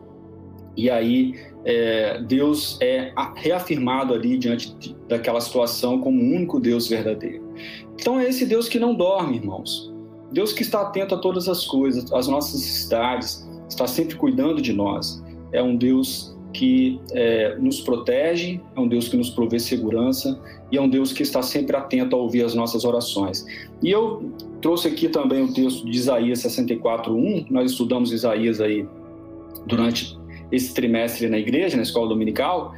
E 0.75 0.89
aí 0.89 1.35
é, 1.65 2.21
Deus 2.21 2.79
é 2.81 3.13
reafirmado 3.35 4.13
ali 4.13 4.37
diante 4.37 4.95
daquela 5.07 5.41
situação 5.41 5.99
como 5.99 6.21
o 6.21 6.35
único 6.35 6.59
Deus 6.59 6.87
verdadeiro. 6.87 7.50
Então 7.95 8.19
é 8.19 8.27
esse 8.27 8.45
Deus 8.45 8.67
que 8.67 8.79
não 8.79 8.93
dorme, 8.95 9.37
irmãos. 9.37 9.91
Deus 10.31 10.53
que 10.53 10.61
está 10.61 10.81
atento 10.81 11.15
a 11.15 11.17
todas 11.17 11.47
as 11.49 11.65
coisas, 11.65 12.11
às 12.11 12.27
nossas 12.27 12.53
necessidades, 12.53 13.47
está 13.67 13.85
sempre 13.85 14.15
cuidando 14.15 14.61
de 14.61 14.73
nós. 14.73 15.21
É 15.51 15.61
um 15.61 15.75
Deus 15.75 16.35
que 16.53 16.99
é, 17.13 17.55
nos 17.57 17.81
protege, 17.81 18.59
é 18.75 18.79
um 18.79 18.87
Deus 18.87 19.07
que 19.07 19.15
nos 19.15 19.29
provê 19.29 19.59
segurança 19.59 20.39
e 20.71 20.77
é 20.77 20.81
um 20.81 20.89
Deus 20.89 21.13
que 21.13 21.23
está 21.23 21.41
sempre 21.41 21.75
atento 21.75 22.15
a 22.15 22.19
ouvir 22.19 22.43
as 22.43 22.53
nossas 22.53 22.83
orações. 22.83 23.45
E 23.81 23.89
eu 23.89 24.31
trouxe 24.61 24.87
aqui 24.87 25.09
também 25.09 25.43
o 25.43 25.53
texto 25.53 25.85
de 25.85 25.97
Isaías 25.97 26.39
64:1. 26.39 27.45
Nós 27.49 27.71
estudamos 27.71 28.11
Isaías 28.11 28.59
aí 28.59 28.85
durante 29.65 30.17
esse 30.51 30.73
trimestre 30.73 31.29
na 31.29 31.37
igreja, 31.37 31.77
na 31.77 31.83
escola 31.83 32.09
dominical, 32.09 32.73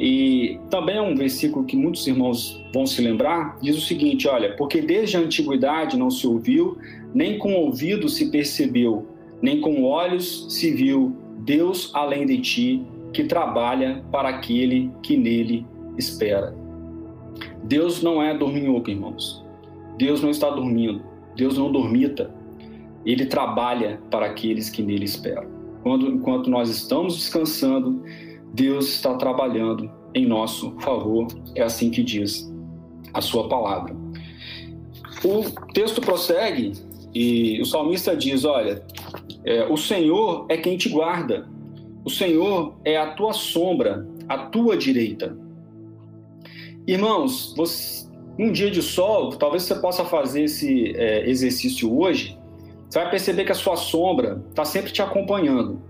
e 0.00 0.60
também 0.70 0.96
é 0.96 1.02
um 1.02 1.16
versículo 1.16 1.64
que 1.64 1.76
muitos 1.76 2.06
irmãos 2.06 2.64
vão 2.72 2.86
se 2.86 3.02
lembrar. 3.02 3.58
Diz 3.60 3.76
o 3.76 3.80
seguinte: 3.80 4.28
olha, 4.28 4.54
porque 4.56 4.80
desde 4.80 5.16
a 5.16 5.20
antiguidade 5.20 5.96
não 5.96 6.10
se 6.10 6.26
ouviu, 6.26 6.78
nem 7.12 7.38
com 7.38 7.54
ouvido 7.54 8.08
se 8.08 8.30
percebeu, 8.30 9.06
nem 9.42 9.60
com 9.60 9.82
olhos 9.82 10.46
se 10.48 10.70
viu 10.70 11.16
Deus 11.38 11.90
além 11.94 12.26
de 12.26 12.38
ti 12.38 12.82
que 13.12 13.24
trabalha 13.24 14.04
para 14.12 14.28
aquele 14.28 14.90
que 15.02 15.16
nele 15.16 15.66
espera. 15.96 16.54
Deus 17.64 18.02
não 18.02 18.22
é 18.22 18.36
dorminhoco, 18.36 18.90
irmãos. 18.90 19.44
Deus 19.96 20.22
não 20.22 20.30
está 20.30 20.48
dormindo. 20.48 21.02
Deus 21.34 21.58
não 21.58 21.72
dormita. 21.72 22.30
Ele 23.04 23.26
trabalha 23.26 24.00
para 24.10 24.26
aqueles 24.26 24.70
que 24.70 24.82
nele 24.82 25.04
esperam. 25.04 25.46
Quando, 25.82 26.06
enquanto 26.08 26.50
nós 26.50 26.68
estamos 26.68 27.16
descansando, 27.16 28.02
Deus 28.52 28.88
está 28.88 29.14
trabalhando 29.14 29.90
em 30.14 30.26
nosso 30.26 30.72
favor. 30.80 31.26
É 31.54 31.62
assim 31.62 31.90
que 31.90 32.02
diz 32.02 32.50
a 33.12 33.20
sua 33.20 33.48
palavra. 33.48 33.94
O 35.24 35.44
texto 35.72 36.00
prossegue 36.00 36.72
e 37.14 37.60
o 37.60 37.64
salmista 37.64 38.16
diz: 38.16 38.44
Olha, 38.44 38.82
é, 39.44 39.66
o 39.66 39.76
Senhor 39.76 40.46
é 40.48 40.56
quem 40.56 40.76
te 40.76 40.88
guarda, 40.88 41.48
o 42.04 42.10
Senhor 42.10 42.76
é 42.84 42.96
a 42.96 43.12
tua 43.12 43.32
sombra, 43.32 44.06
a 44.28 44.38
tua 44.38 44.76
direita. 44.76 45.36
Irmãos, 46.86 47.54
você, 47.56 48.08
um 48.38 48.50
dia 48.50 48.70
de 48.70 48.80
sol, 48.80 49.30
talvez 49.30 49.64
você 49.64 49.74
possa 49.74 50.04
fazer 50.04 50.44
esse 50.44 50.94
é, 50.96 51.28
exercício 51.28 51.94
hoje, 51.98 52.38
você 52.88 53.00
vai 53.00 53.10
perceber 53.10 53.44
que 53.44 53.52
a 53.52 53.54
sua 53.54 53.76
sombra 53.76 54.42
está 54.48 54.64
sempre 54.64 54.90
te 54.90 55.02
acompanhando. 55.02 55.82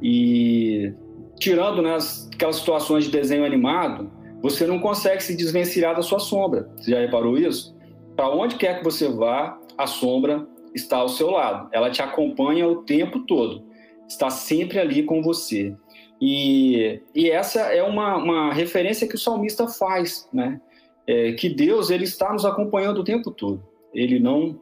E 0.00 0.92
tirando 1.38 1.82
né, 1.82 1.96
aquelas 2.32 2.56
situações 2.56 3.04
de 3.04 3.10
desenho 3.10 3.44
animado, 3.44 4.10
você 4.42 4.66
não 4.66 4.78
consegue 4.78 5.22
se 5.22 5.36
desvencilhar 5.36 5.94
da 5.94 6.02
sua 6.02 6.18
sombra. 6.18 6.70
Você 6.76 6.90
já 6.90 7.00
reparou 7.00 7.38
isso? 7.38 7.74
Para 8.16 8.30
onde 8.30 8.56
quer 8.56 8.78
que 8.78 8.84
você 8.84 9.08
vá, 9.08 9.58
a 9.76 9.86
sombra 9.86 10.46
está 10.74 10.98
ao 10.98 11.08
seu 11.08 11.30
lado. 11.30 11.68
Ela 11.72 11.90
te 11.90 12.02
acompanha 12.02 12.68
o 12.68 12.82
tempo 12.82 13.20
todo. 13.20 13.64
Está 14.08 14.28
sempre 14.30 14.78
ali 14.78 15.02
com 15.02 15.22
você. 15.22 15.74
E, 16.20 17.00
e 17.14 17.30
essa 17.30 17.60
é 17.60 17.82
uma, 17.82 18.16
uma 18.16 18.52
referência 18.52 19.08
que 19.08 19.14
o 19.14 19.18
salmista 19.18 19.66
faz, 19.66 20.28
né? 20.32 20.60
É, 21.06 21.32
que 21.32 21.48
Deus 21.48 21.90
ele 21.90 22.04
está 22.04 22.32
nos 22.32 22.44
acompanhando 22.44 22.98
o 22.98 23.04
tempo 23.04 23.30
todo. 23.30 23.62
Ele 23.92 24.18
não 24.18 24.58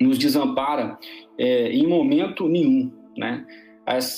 nos 0.00 0.18
desampara 0.18 0.98
é, 1.36 1.70
em 1.72 1.86
momento 1.86 2.48
nenhum, 2.48 2.92
né? 3.16 3.44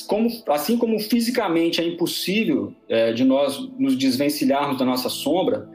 Como, 0.07 0.29
assim 0.49 0.77
como 0.77 0.99
fisicamente 0.99 1.81
é 1.81 1.87
impossível 1.87 2.73
é, 2.89 3.13
de 3.13 3.25
nós 3.25 3.59
nos 3.79 3.97
desvencilharmos 3.97 4.79
da 4.79 4.85
nossa 4.85 5.09
sombra, 5.09 5.69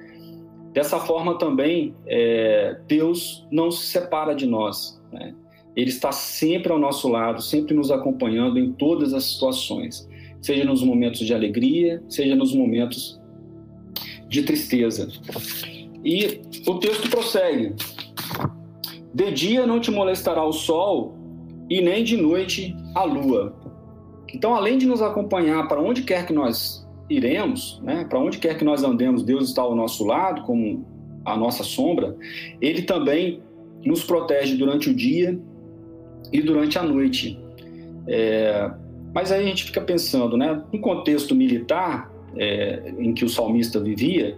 dessa 0.73 0.99
forma 0.99 1.37
também 1.37 1.95
é, 2.05 2.77
Deus 2.87 3.47
não 3.49 3.71
se 3.71 3.85
separa 3.85 4.35
de 4.35 4.45
nós. 4.45 5.01
Né? 5.13 5.33
Ele 5.75 5.89
está 5.89 6.11
sempre 6.11 6.71
ao 6.71 6.79
nosso 6.79 7.07
lado, 7.07 7.41
sempre 7.41 7.73
nos 7.73 7.91
acompanhando 7.91 8.59
em 8.59 8.73
todas 8.73 9.13
as 9.13 9.23
situações, 9.23 10.07
seja 10.41 10.65
nos 10.65 10.83
momentos 10.83 11.19
de 11.19 11.33
alegria, 11.33 12.03
seja 12.09 12.35
nos 12.35 12.53
momentos 12.53 13.19
de 14.27 14.43
tristeza. 14.43 15.07
E 16.03 16.41
o 16.67 16.75
texto 16.75 17.09
prossegue: 17.09 17.73
De 19.13 19.31
dia 19.31 19.65
não 19.65 19.79
te 19.79 19.91
molestará 19.91 20.45
o 20.45 20.53
sol, 20.53 21.15
e 21.69 21.81
nem 21.81 22.03
de 22.03 22.17
noite 22.17 22.75
a 22.93 23.03
lua. 23.03 23.64
Então, 24.35 24.53
além 24.53 24.77
de 24.77 24.85
nos 24.85 25.01
acompanhar 25.01 25.65
para 25.69 25.81
onde 25.81 26.01
quer 26.03 26.25
que 26.25 26.33
nós 26.33 26.85
iremos, 27.09 27.81
né, 27.81 28.05
para 28.09 28.19
onde 28.19 28.37
quer 28.37 28.57
que 28.57 28.65
nós 28.65 28.83
andemos, 28.83 29.23
Deus 29.23 29.47
está 29.47 29.61
ao 29.61 29.73
nosso 29.73 30.03
lado, 30.03 30.41
como 30.41 30.85
a 31.23 31.37
nossa 31.37 31.63
sombra, 31.63 32.17
Ele 32.59 32.81
também 32.81 33.41
nos 33.85 34.03
protege 34.03 34.57
durante 34.57 34.89
o 34.89 34.93
dia 34.93 35.39
e 36.33 36.41
durante 36.41 36.77
a 36.77 36.83
noite. 36.83 37.39
É, 38.07 38.69
mas 39.13 39.31
aí 39.31 39.41
a 39.41 39.47
gente 39.47 39.63
fica 39.63 39.79
pensando, 39.79 40.35
né, 40.35 40.61
no 40.73 40.79
contexto 40.79 41.33
militar 41.33 42.11
é, 42.35 42.93
em 42.99 43.13
que 43.13 43.23
o 43.23 43.29
salmista 43.29 43.79
vivia, 43.79 44.37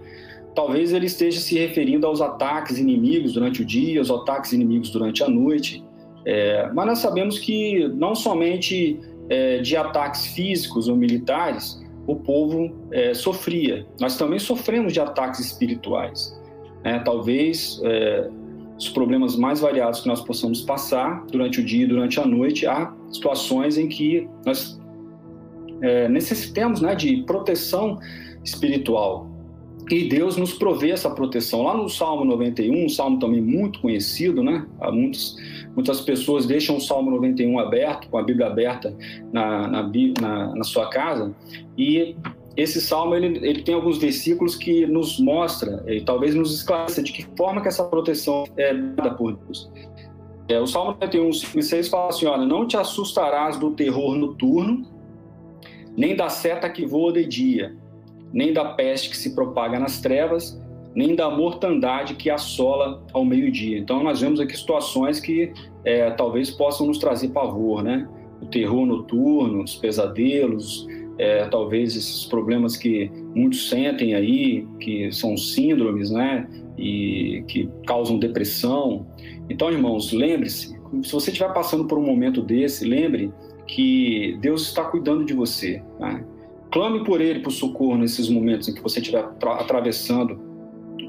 talvez 0.53 0.93
ele 0.93 1.07
esteja 1.07 1.39
se 1.39 1.57
referindo 1.57 2.05
aos 2.05 2.21
ataques 2.21 2.77
inimigos 2.77 3.33
durante 3.33 3.63
o 3.63 3.65
dia, 3.65 3.99
aos 3.99 4.11
ataques 4.11 4.53
inimigos 4.53 4.91
durante 4.91 5.23
a 5.23 5.27
noite. 5.27 5.83
É, 6.23 6.69
mas 6.71 6.85
nós 6.85 6.99
sabemos 6.99 7.39
que 7.39 7.87
não 7.95 8.13
somente 8.13 8.99
é, 9.29 9.59
de 9.59 9.75
ataques 9.75 10.27
físicos 10.27 10.87
ou 10.87 10.95
militares, 10.95 11.81
o 12.05 12.15
povo 12.15 12.73
é, 12.91 13.13
sofria. 13.13 13.85
Nós 13.99 14.17
também 14.17 14.39
sofremos 14.39 14.93
de 14.93 14.99
ataques 14.99 15.39
espirituais. 15.39 16.39
Né? 16.83 16.99
Talvez 16.99 17.81
é, 17.83 18.29
os 18.77 18.89
problemas 18.89 19.35
mais 19.35 19.59
variados 19.59 20.01
que 20.01 20.07
nós 20.07 20.21
possamos 20.21 20.61
passar 20.61 21.25
durante 21.31 21.59
o 21.59 21.65
dia 21.65 21.83
e 21.83 21.87
durante 21.87 22.19
a 22.19 22.25
noite, 22.25 22.65
há 22.65 22.93
situações 23.09 23.77
em 23.77 23.89
que 23.89 24.27
nós 24.45 24.79
é, 25.81 26.07
necessitemos 26.07 26.81
né, 26.81 26.95
de 26.95 27.23
proteção 27.23 27.99
espiritual. 28.43 29.29
E 29.89 30.09
Deus 30.09 30.35
nos 30.35 30.53
provê 30.53 30.91
essa 30.91 31.09
proteção. 31.09 31.63
Lá 31.63 31.75
no 31.75 31.87
Salmo 31.87 32.25
91, 32.25 32.85
um 32.85 32.89
salmo 32.89 33.19
também 33.19 33.41
muito 33.41 33.79
conhecido, 33.79 34.43
né? 34.43 34.65
Há 34.81 34.91
muitos, 34.91 35.37
muitas 35.73 36.01
pessoas 36.01 36.45
deixam 36.45 36.75
o 36.75 36.81
Salmo 36.81 37.09
91 37.11 37.57
aberto, 37.57 38.09
com 38.09 38.17
a 38.17 38.23
Bíblia 38.23 38.47
aberta 38.47 38.93
na, 39.31 39.67
na, 39.67 39.91
na, 40.21 40.55
na 40.55 40.63
sua 40.63 40.89
casa, 40.89 41.33
e 41.77 42.15
esse 42.57 42.81
salmo 42.81 43.15
ele, 43.15 43.37
ele 43.47 43.61
tem 43.61 43.75
alguns 43.75 43.99
versículos 43.99 44.55
que 44.55 44.85
nos 44.87 45.19
mostra 45.19 45.83
e 45.87 46.01
talvez 46.01 46.33
nos 46.33 46.53
esclareça 46.55 47.03
de 47.03 47.13
que 47.13 47.25
forma 47.37 47.61
que 47.61 47.67
essa 47.67 47.83
proteção 47.83 48.45
é 48.57 48.73
dada 48.73 49.11
por 49.11 49.37
Deus. 49.37 49.71
É, 50.49 50.59
o 50.59 50.65
Salmo 50.65 50.91
91, 50.91 51.31
5 51.33 51.59
e 51.59 51.63
6 51.63 51.87
fala 51.87 52.09
assim, 52.09 52.25
olha, 52.25 52.45
não 52.45 52.65
te 52.65 52.75
assustarás 52.75 53.57
do 53.57 53.71
terror 53.71 54.15
noturno, 54.15 54.87
nem 55.95 56.15
da 56.15 56.29
seta 56.29 56.67
que 56.69 56.85
voa 56.85 57.13
de 57.13 57.25
dia, 57.25 57.75
nem 58.33 58.53
da 58.53 58.65
peste 58.65 59.09
que 59.09 59.17
se 59.17 59.33
propaga 59.33 59.79
nas 59.79 59.99
trevas, 59.99 60.59
nem 60.95 61.15
da 61.15 61.29
mortandade 61.29 62.15
que 62.15 62.29
assola 62.29 63.03
ao 63.13 63.23
meio-dia. 63.23 63.77
Então, 63.77 64.03
nós 64.03 64.21
vemos 64.21 64.39
aqui 64.39 64.57
situações 64.57 65.19
que 65.19 65.51
é, 65.85 66.09
talvez 66.11 66.49
possam 66.49 66.87
nos 66.87 66.97
trazer 66.97 67.29
pavor, 67.29 67.83
né? 67.83 68.07
O 68.41 68.45
terror 68.47 68.85
noturno, 68.85 69.63
os 69.63 69.75
pesadelos, 69.75 70.87
é, 71.17 71.45
talvez 71.45 71.95
esses 71.95 72.25
problemas 72.25 72.75
que 72.75 73.11
muitos 73.35 73.69
sentem 73.69 74.13
aí, 74.13 74.67
que 74.79 75.11
são 75.11 75.37
síndromes, 75.37 76.11
né? 76.11 76.47
E 76.77 77.43
que 77.47 77.69
causam 77.85 78.17
depressão. 78.17 79.05
Então, 79.49 79.71
irmãos, 79.71 80.11
lembre-se, 80.11 80.77
se 81.03 81.11
você 81.11 81.31
estiver 81.31 81.51
passando 81.53 81.85
por 81.85 81.97
um 81.97 82.05
momento 82.05 82.41
desse, 82.41 82.85
lembre 82.85 83.31
que 83.67 84.37
Deus 84.41 84.63
está 84.63 84.83
cuidando 84.85 85.25
de 85.25 85.33
você. 85.33 85.81
Né? 85.99 86.25
Clame 86.71 87.03
por 87.03 87.21
Ele, 87.21 87.39
por 87.39 87.51
socorro 87.51 87.97
nesses 87.97 88.29
momentos 88.29 88.67
em 88.67 88.73
que 88.73 88.81
você 88.81 88.99
estiver 88.99 89.25
atravessando 89.41 90.39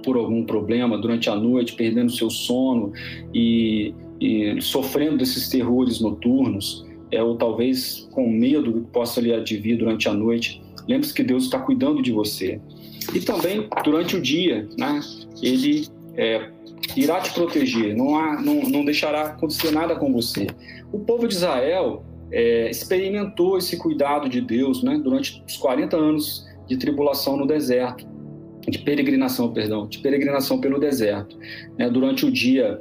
por 0.05 0.17
algum 0.17 0.45
problema 0.45 0.97
durante 0.97 1.29
a 1.29 1.35
noite, 1.35 1.75
perdendo 1.75 2.13
seu 2.13 2.31
sono 2.31 2.93
e, 3.35 3.93
e 4.21 4.61
sofrendo 4.61 5.19
desses 5.19 5.49
terrores 5.49 6.01
noturnos, 6.01 6.87
é, 7.11 7.23
ou 7.23 7.37
talvez 7.37 8.09
com 8.13 8.29
medo 8.31 8.71
do 8.71 8.81
que 8.83 8.91
possa 8.91 9.21
lhe 9.21 9.33
advir 9.33 9.77
durante 9.79 10.09
a 10.09 10.15
noite. 10.15 10.63
Lembre-se 10.87 11.13
que 11.13 11.23
Deus 11.23 11.45
está 11.45 11.59
cuidando 11.59 12.01
de 12.03 12.13
você. 12.13 12.61
E 13.15 13.21
também 13.21 13.69
durante 13.85 14.17
o 14.17 14.21
dia, 14.21 14.69
né? 14.79 15.01
Ele 15.43 15.87
é, 16.17 16.51
irá 16.97 17.21
te 17.21 17.33
proteger, 17.33 17.97
não, 17.97 18.17
há, 18.17 18.41
não, 18.41 18.63
não 18.63 18.85
deixará 18.85 19.23
acontecer 19.23 19.71
nada 19.71 19.97
com 19.97 20.13
você. 20.13 20.47
O 20.93 20.99
povo 20.99 21.27
de 21.27 21.35
Israel 21.35 22.05
é, 22.31 22.71
experimentou 22.71 23.59
esse 23.59 23.77
cuidado 23.77 24.29
de 24.29 24.41
Deus 24.41 24.83
né, 24.83 24.99
durante 25.03 25.43
os 25.47 25.57
40 25.57 25.97
anos 25.97 26.47
de 26.67 26.77
tribulação 26.77 27.37
no 27.37 27.47
deserto, 27.47 28.07
de 28.69 28.79
peregrinação, 28.79 29.53
perdão, 29.53 29.87
de 29.87 29.99
peregrinação 29.99 30.61
pelo 30.61 30.79
deserto. 30.79 31.39
Né, 31.79 31.89
durante 31.89 32.27
o 32.27 32.31
dia 32.31 32.81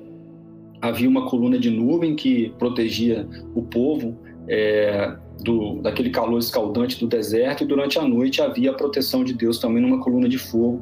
havia 0.82 1.10
uma 1.10 1.30
coluna 1.30 1.58
de 1.58 1.70
nuvem 1.70 2.16
que 2.16 2.54
protegia 2.60 3.28
o 3.56 3.62
povo 3.64 4.18
é, 4.48 5.16
do, 5.44 5.82
daquele 5.82 6.10
calor 6.10 6.40
escaldante 6.40 7.00
do 7.00 7.08
deserto, 7.08 7.64
e 7.64 7.68
durante 7.68 8.00
a 8.00 8.04
noite 8.04 8.42
havia 8.42 8.72
a 8.72 8.74
proteção 8.74 9.24
de 9.24 9.34
Deus 9.34 9.60
também 9.60 9.82
numa 9.82 10.00
coluna 10.00 10.28
de 10.28 10.38
fogo 10.38 10.82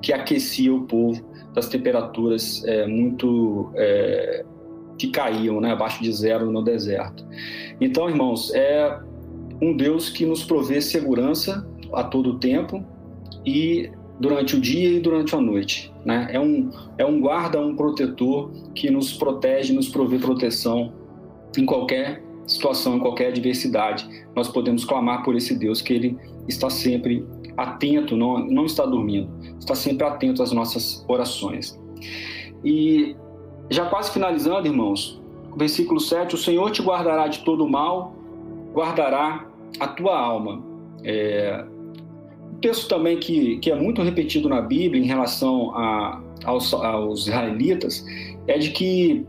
que 0.00 0.12
aquecia 0.12 0.74
o 0.74 0.82
povo 0.82 1.24
das 1.54 1.68
temperaturas 1.68 2.64
é, 2.64 2.86
muito 2.86 3.70
é, 3.74 4.44
que 4.98 5.08
caíam 5.08 5.60
né, 5.60 5.72
abaixo 5.72 6.02
de 6.02 6.12
zero 6.12 6.50
no 6.50 6.62
deserto. 6.62 7.24
Então, 7.80 8.08
irmãos, 8.08 8.52
é 8.54 8.98
um 9.60 9.76
Deus 9.76 10.08
que 10.08 10.24
nos 10.24 10.44
provê 10.44 10.80
segurança 10.80 11.66
a 11.92 12.02
todo 12.04 12.38
tempo 12.38 12.84
e 13.44 13.90
durante 14.18 14.56
o 14.56 14.60
dia 14.60 14.88
e 14.90 15.00
durante 15.00 15.34
a 15.34 15.40
noite. 15.40 15.92
Né? 16.04 16.28
É, 16.30 16.40
um, 16.40 16.70
é 16.98 17.04
um 17.04 17.20
guarda, 17.20 17.60
um 17.60 17.74
protetor 17.74 18.50
que 18.74 18.90
nos 18.90 19.12
protege, 19.12 19.72
nos 19.72 19.88
provê 19.88 20.18
proteção 20.18 20.92
em 21.56 21.64
qualquer 21.64 22.22
situação, 22.46 22.96
em 22.96 23.00
qualquer 23.00 23.28
adversidade. 23.28 24.08
Nós 24.34 24.48
podemos 24.48 24.84
clamar 24.84 25.22
por 25.22 25.34
esse 25.36 25.56
Deus 25.56 25.80
que 25.80 25.92
ele 25.92 26.18
está 26.48 26.68
sempre 26.68 27.24
atento, 27.56 28.16
não, 28.16 28.38
não 28.38 28.66
está 28.66 28.84
dormindo, 28.84 29.30
está 29.58 29.74
sempre 29.74 30.06
atento 30.06 30.42
às 30.42 30.52
nossas 30.52 31.04
orações. 31.08 31.78
E 32.64 33.16
já 33.70 33.86
quase 33.86 34.12
finalizando, 34.12 34.66
irmãos, 34.66 35.20
versículo 35.56 36.00
7: 36.00 36.34
O 36.34 36.38
Senhor 36.38 36.70
te 36.70 36.82
guardará 36.82 37.28
de 37.28 37.40
todo 37.40 37.68
mal, 37.68 38.14
guardará 38.72 39.46
a 39.80 39.88
tua 39.88 40.18
alma. 40.18 40.62
É, 41.02 41.64
um 42.52 42.58
texto 42.60 42.88
também 42.88 43.18
que, 43.18 43.58
que 43.58 43.70
é 43.70 43.74
muito 43.74 44.02
repetido 44.02 44.48
na 44.48 44.60
Bíblia 44.60 45.02
em 45.02 45.06
relação 45.06 45.74
a, 45.76 46.20
aos, 46.44 46.72
aos 46.72 47.26
israelitas 47.26 48.04
é 48.46 48.58
de 48.58 48.70
que 48.70 49.26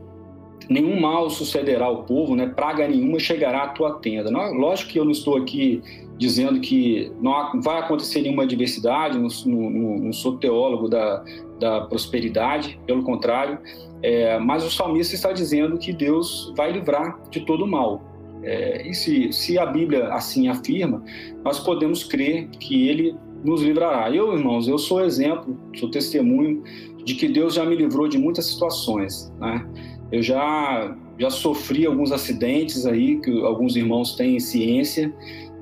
nenhum 0.69 0.99
mal 0.99 1.29
sucederá 1.29 1.85
ao 1.85 2.03
povo, 2.03 2.35
né? 2.35 2.47
praga 2.47 2.87
nenhuma 2.87 3.19
chegará 3.19 3.63
à 3.63 3.67
tua 3.69 3.99
tenda. 3.99 4.31
Não, 4.31 4.53
lógico 4.53 4.91
que 4.91 4.99
eu 4.99 5.05
não 5.05 5.11
estou 5.11 5.37
aqui 5.37 5.81
dizendo 6.17 6.59
que 6.59 7.11
não 7.21 7.61
vai 7.61 7.79
acontecer 7.79 8.21
nenhuma 8.21 8.43
adversidade, 8.43 9.17
não, 9.19 10.13
sou 10.13 10.37
teólogo 10.37 10.87
da, 10.87 11.23
da 11.59 11.81
prosperidade, 11.81 12.79
pelo 12.85 13.03
contrário, 13.03 13.59
é, 14.01 14.39
mas 14.39 14.63
o 14.63 14.71
salmista 14.71 15.15
está 15.15 15.31
dizendo 15.31 15.77
que 15.77 15.91
Deus 15.91 16.53
vai 16.55 16.71
livrar 16.71 17.19
de 17.29 17.41
todo 17.41 17.67
mal. 17.67 18.01
É, 18.43 18.87
e 18.87 18.93
se, 18.93 19.31
se 19.33 19.57
a 19.57 19.65
Bíblia 19.65 20.09
assim 20.09 20.47
afirma, 20.47 21.03
nós 21.43 21.59
podemos 21.59 22.03
crer 22.03 22.47
que 22.49 22.87
Ele 22.87 23.15
nos 23.43 23.61
livrará. 23.61 24.09
Eu, 24.11 24.37
irmãos, 24.37 24.67
eu 24.67 24.77
sou 24.77 25.03
exemplo, 25.03 25.57
sou 25.75 25.89
testemunho 25.89 26.63
de 27.03 27.15
que 27.15 27.27
Deus 27.27 27.53
já 27.53 27.65
me 27.65 27.75
livrou 27.75 28.07
de 28.07 28.17
muitas 28.17 28.45
situações. 28.45 29.31
Né? 29.39 29.67
Eu 30.11 30.21
já, 30.21 30.95
já 31.17 31.29
sofri 31.29 31.85
alguns 31.85 32.11
acidentes 32.11 32.85
aí, 32.85 33.19
que 33.21 33.41
alguns 33.41 33.75
irmãos 33.75 34.15
têm 34.15 34.39
ciência, 34.39 35.13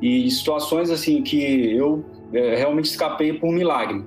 e 0.02 0.30
situações 0.30 0.90
assim 0.90 1.22
que 1.22 1.42
eu 1.76 2.04
é, 2.34 2.56
realmente 2.56 2.86
escapei 2.86 3.34
por 3.34 3.52
milagre. 3.52 4.04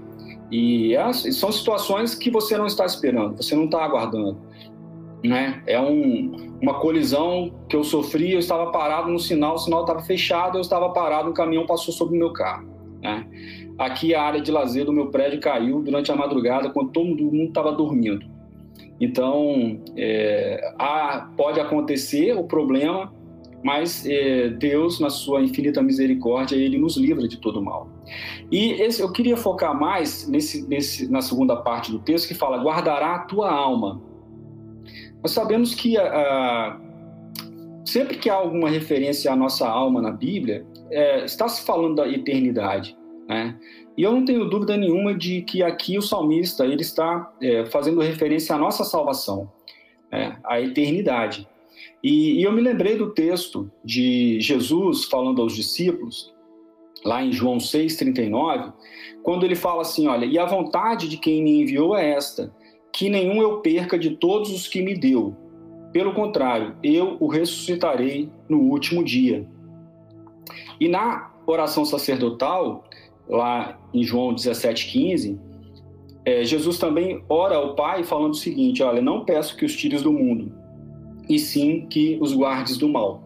E 0.50 0.94
é, 0.94 1.12
são 1.12 1.50
situações 1.50 2.14
que 2.14 2.30
você 2.30 2.56
não 2.56 2.66
está 2.66 2.84
esperando, 2.84 3.36
você 3.36 3.54
não 3.54 3.64
está 3.64 3.84
aguardando. 3.84 4.38
Né? 5.24 5.62
É 5.66 5.80
um, 5.80 6.56
uma 6.60 6.74
colisão 6.74 7.52
que 7.68 7.74
eu 7.74 7.82
sofri, 7.82 8.32
eu 8.32 8.38
estava 8.38 8.70
parado 8.70 9.10
no 9.10 9.18
sinal, 9.18 9.54
o 9.54 9.58
sinal 9.58 9.80
estava 9.80 10.00
fechado, 10.00 10.58
eu 10.58 10.62
estava 10.62 10.90
parado, 10.90 11.30
o 11.30 11.34
caminhão 11.34 11.66
passou 11.66 11.92
sobre 11.92 12.16
o 12.16 12.18
meu 12.18 12.32
carro. 12.32 12.68
Né? 13.02 13.26
Aqui 13.78 14.14
a 14.14 14.22
área 14.22 14.40
de 14.40 14.50
lazer 14.50 14.84
do 14.84 14.92
meu 14.92 15.08
prédio 15.08 15.40
caiu 15.40 15.82
durante 15.82 16.10
a 16.12 16.16
madrugada, 16.16 16.70
quando 16.70 16.90
todo 16.90 17.06
mundo 17.06 17.48
estava 17.48 17.72
dormindo. 17.72 18.24
Então, 19.00 19.80
é, 19.96 20.72
há, 20.78 21.28
pode 21.36 21.60
acontecer 21.60 22.36
o 22.36 22.44
problema, 22.44 23.12
mas 23.66 24.06
é, 24.06 24.48
Deus, 24.48 25.00
na 25.00 25.10
sua 25.10 25.42
infinita 25.42 25.82
misericórdia, 25.82 26.54
ele 26.54 26.78
nos 26.78 26.96
livra 26.96 27.26
de 27.26 27.36
todo 27.38 27.60
mal. 27.60 27.88
E 28.48 28.70
esse, 28.74 29.02
eu 29.02 29.10
queria 29.10 29.36
focar 29.36 29.76
mais 29.76 30.28
nesse, 30.28 30.64
nesse, 30.68 31.10
na 31.10 31.20
segunda 31.20 31.56
parte 31.56 31.90
do 31.90 31.98
texto 31.98 32.28
que 32.28 32.34
fala: 32.34 32.62
guardará 32.62 33.16
a 33.16 33.18
tua 33.24 33.50
alma. 33.50 34.00
Nós 35.20 35.32
sabemos 35.32 35.74
que 35.74 35.96
sempre 37.84 38.16
que 38.16 38.30
há 38.30 38.34
alguma 38.34 38.70
referência 38.70 39.32
à 39.32 39.34
nossa 39.34 39.68
alma 39.68 40.00
na 40.00 40.12
Bíblia, 40.12 40.64
é, 40.88 41.24
está 41.24 41.48
se 41.48 41.66
falando 41.66 41.96
da 41.96 42.08
eternidade. 42.08 42.96
Né? 43.28 43.58
E 43.96 44.04
eu 44.04 44.12
não 44.12 44.24
tenho 44.24 44.48
dúvida 44.48 44.76
nenhuma 44.76 45.12
de 45.12 45.42
que 45.42 45.60
aqui 45.64 45.98
o 45.98 46.02
salmista 46.02 46.64
ele 46.64 46.82
está 46.82 47.32
é, 47.42 47.66
fazendo 47.66 48.00
referência 48.00 48.54
à 48.54 48.58
nossa 48.58 48.84
salvação, 48.84 49.50
né? 50.12 50.38
à 50.44 50.60
eternidade. 50.60 51.48
E, 52.02 52.40
e, 52.40 52.42
eu 52.42 52.52
me 52.52 52.60
lembrei 52.60 52.96
do 52.96 53.12
texto 53.12 53.70
de 53.84 54.40
Jesus 54.40 55.04
falando 55.04 55.42
aos 55.42 55.54
discípulos, 55.54 56.32
lá 57.04 57.24
em 57.24 57.32
João 57.32 57.58
6,39, 57.58 58.72
quando 59.22 59.44
ele 59.44 59.54
fala 59.54 59.82
assim: 59.82 60.06
Olha, 60.06 60.24
e 60.24 60.38
a 60.38 60.46
vontade 60.46 61.08
de 61.08 61.16
quem 61.16 61.42
me 61.42 61.62
enviou 61.62 61.96
é 61.96 62.10
esta, 62.10 62.54
que 62.92 63.08
nenhum 63.08 63.42
eu 63.42 63.60
perca 63.60 63.98
de 63.98 64.10
todos 64.10 64.50
os 64.50 64.68
que 64.68 64.82
me 64.82 64.94
deu. 64.94 65.34
Pelo 65.92 66.12
contrário, 66.12 66.76
eu 66.82 67.16
o 67.20 67.26
ressuscitarei 67.26 68.30
no 68.48 68.58
último 68.58 69.02
dia. 69.02 69.46
E 70.78 70.88
na 70.88 71.32
oração 71.46 71.84
sacerdotal, 71.84 72.84
lá 73.28 73.78
em 73.94 74.02
João 74.02 74.34
17,15, 74.34 75.38
é, 76.24 76.44
Jesus 76.44 76.78
também 76.78 77.22
ora 77.28 77.56
ao 77.56 77.74
Pai 77.74 78.02
falando 78.04 78.32
o 78.32 78.36
seguinte: 78.36 78.82
Olha, 78.82 79.00
não 79.00 79.24
peço 79.24 79.56
que 79.56 79.64
os 79.64 79.74
tires 79.74 80.02
do 80.02 80.12
mundo, 80.12 80.52
e 81.28 81.38
sim 81.38 81.86
que 81.88 82.18
os 82.20 82.32
guardes 82.32 82.76
do 82.76 82.88
mal. 82.88 83.22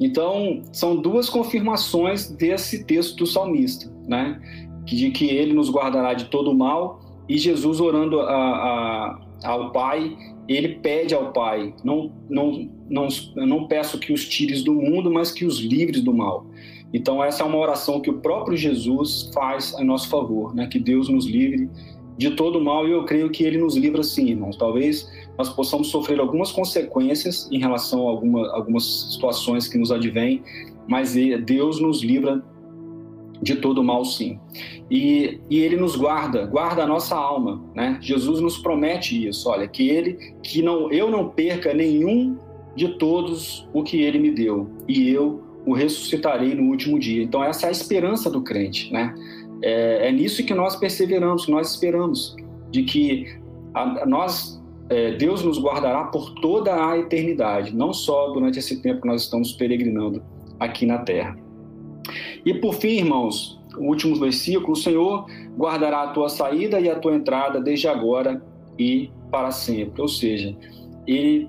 Então, 0.00 0.62
são 0.72 0.96
duas 0.96 1.28
confirmações 1.28 2.28
desse 2.28 2.84
texto 2.84 3.16
do 3.16 3.26
salmista, 3.26 3.92
né? 4.06 4.40
De 4.84 5.10
que 5.10 5.26
ele 5.26 5.52
nos 5.52 5.70
guardará 5.70 6.14
de 6.14 6.24
todo 6.26 6.50
o 6.50 6.54
mal, 6.54 7.00
e 7.28 7.38
Jesus 7.38 7.80
orando 7.80 8.20
a, 8.20 8.34
a, 8.34 9.20
ao 9.44 9.70
Pai, 9.70 10.16
ele 10.48 10.76
pede 10.76 11.14
ao 11.14 11.32
Pai: 11.32 11.74
não, 11.84 12.10
não, 12.28 12.68
não, 12.88 13.08
não 13.36 13.68
peço 13.68 13.98
que 13.98 14.12
os 14.12 14.26
tires 14.28 14.64
do 14.64 14.74
mundo, 14.74 15.10
mas 15.10 15.30
que 15.30 15.44
os 15.44 15.58
livres 15.60 16.02
do 16.02 16.12
mal. 16.12 16.46
Então, 16.92 17.22
essa 17.22 17.42
é 17.42 17.46
uma 17.46 17.58
oração 17.58 18.00
que 18.00 18.10
o 18.10 18.18
próprio 18.18 18.56
Jesus 18.56 19.30
faz 19.32 19.74
a 19.74 19.84
nosso 19.84 20.08
favor, 20.08 20.54
né? 20.54 20.66
Que 20.66 20.78
Deus 20.78 21.08
nos 21.08 21.26
livre 21.26 21.70
de 22.18 22.32
todo 22.32 22.60
mal, 22.60 22.86
e 22.86 22.92
eu 22.92 23.04
creio 23.04 23.30
que 23.30 23.44
ele 23.44 23.58
nos 23.58 23.76
livra 23.76 24.02
sim, 24.02 24.30
irmãos. 24.30 24.56
Talvez 24.56 25.08
nós 25.38 25.48
possamos 25.48 25.88
sofrer 25.88 26.20
algumas 26.20 26.52
consequências 26.52 27.48
em 27.50 27.58
relação 27.58 28.06
a 28.06 28.10
alguma, 28.10 28.48
algumas 28.52 29.12
situações 29.12 29.66
que 29.66 29.78
nos 29.78 29.90
advêm, 29.90 30.42
mas 30.86 31.14
Deus 31.44 31.80
nos 31.80 32.02
livra 32.02 32.42
de 33.42 33.56
todo 33.56 33.82
mal, 33.82 34.04
sim. 34.04 34.38
E, 34.90 35.40
e 35.50 35.58
Ele 35.58 35.76
nos 35.76 35.96
guarda, 35.96 36.46
guarda 36.46 36.84
a 36.84 36.86
nossa 36.86 37.16
alma, 37.16 37.60
né? 37.74 37.98
Jesus 38.00 38.40
nos 38.40 38.58
promete 38.58 39.26
isso, 39.26 39.48
olha, 39.48 39.66
que 39.66 39.88
Ele, 39.88 40.34
que 40.42 40.62
não, 40.62 40.90
eu 40.92 41.10
não 41.10 41.28
perca 41.28 41.74
nenhum 41.74 42.36
de 42.76 42.88
todos 42.98 43.68
o 43.72 43.82
que 43.82 44.00
Ele 44.00 44.18
me 44.18 44.30
deu, 44.30 44.70
e 44.86 45.10
eu 45.10 45.42
o 45.66 45.74
ressuscitarei 45.74 46.54
no 46.54 46.70
último 46.70 46.98
dia. 46.98 47.22
Então 47.22 47.42
essa 47.42 47.66
é 47.66 47.68
a 47.68 47.72
esperança 47.72 48.30
do 48.30 48.42
crente, 48.42 48.92
né? 48.92 49.14
É, 49.62 50.08
é 50.08 50.12
nisso 50.12 50.44
que 50.44 50.54
nós 50.54 50.76
perseveramos, 50.76 51.44
que 51.44 51.50
nós 51.50 51.70
esperamos, 51.70 52.36
de 52.70 52.82
que 52.82 53.26
a, 53.74 54.06
nós 54.06 54.61
é, 54.92 55.12
Deus 55.12 55.42
nos 55.42 55.58
guardará 55.58 56.04
por 56.04 56.34
toda 56.34 56.90
a 56.90 56.98
eternidade, 56.98 57.74
não 57.74 57.94
só 57.94 58.30
durante 58.30 58.58
esse 58.58 58.82
tempo 58.82 59.00
que 59.00 59.08
nós 59.08 59.22
estamos 59.22 59.50
peregrinando 59.52 60.22
aqui 60.60 60.84
na 60.84 60.98
terra. 60.98 61.34
E 62.44 62.52
por 62.52 62.74
fim, 62.74 62.98
irmãos, 62.98 63.58
o 63.78 63.86
último 63.86 64.16
versículo: 64.16 64.72
o 64.72 64.76
Senhor 64.76 65.26
guardará 65.56 66.02
a 66.02 66.08
tua 66.08 66.28
saída 66.28 66.78
e 66.78 66.90
a 66.90 66.98
tua 66.98 67.14
entrada 67.14 67.58
desde 67.58 67.88
agora 67.88 68.42
e 68.78 69.10
para 69.30 69.50
sempre. 69.50 70.02
Ou 70.02 70.08
seja, 70.08 70.54
ele 71.06 71.48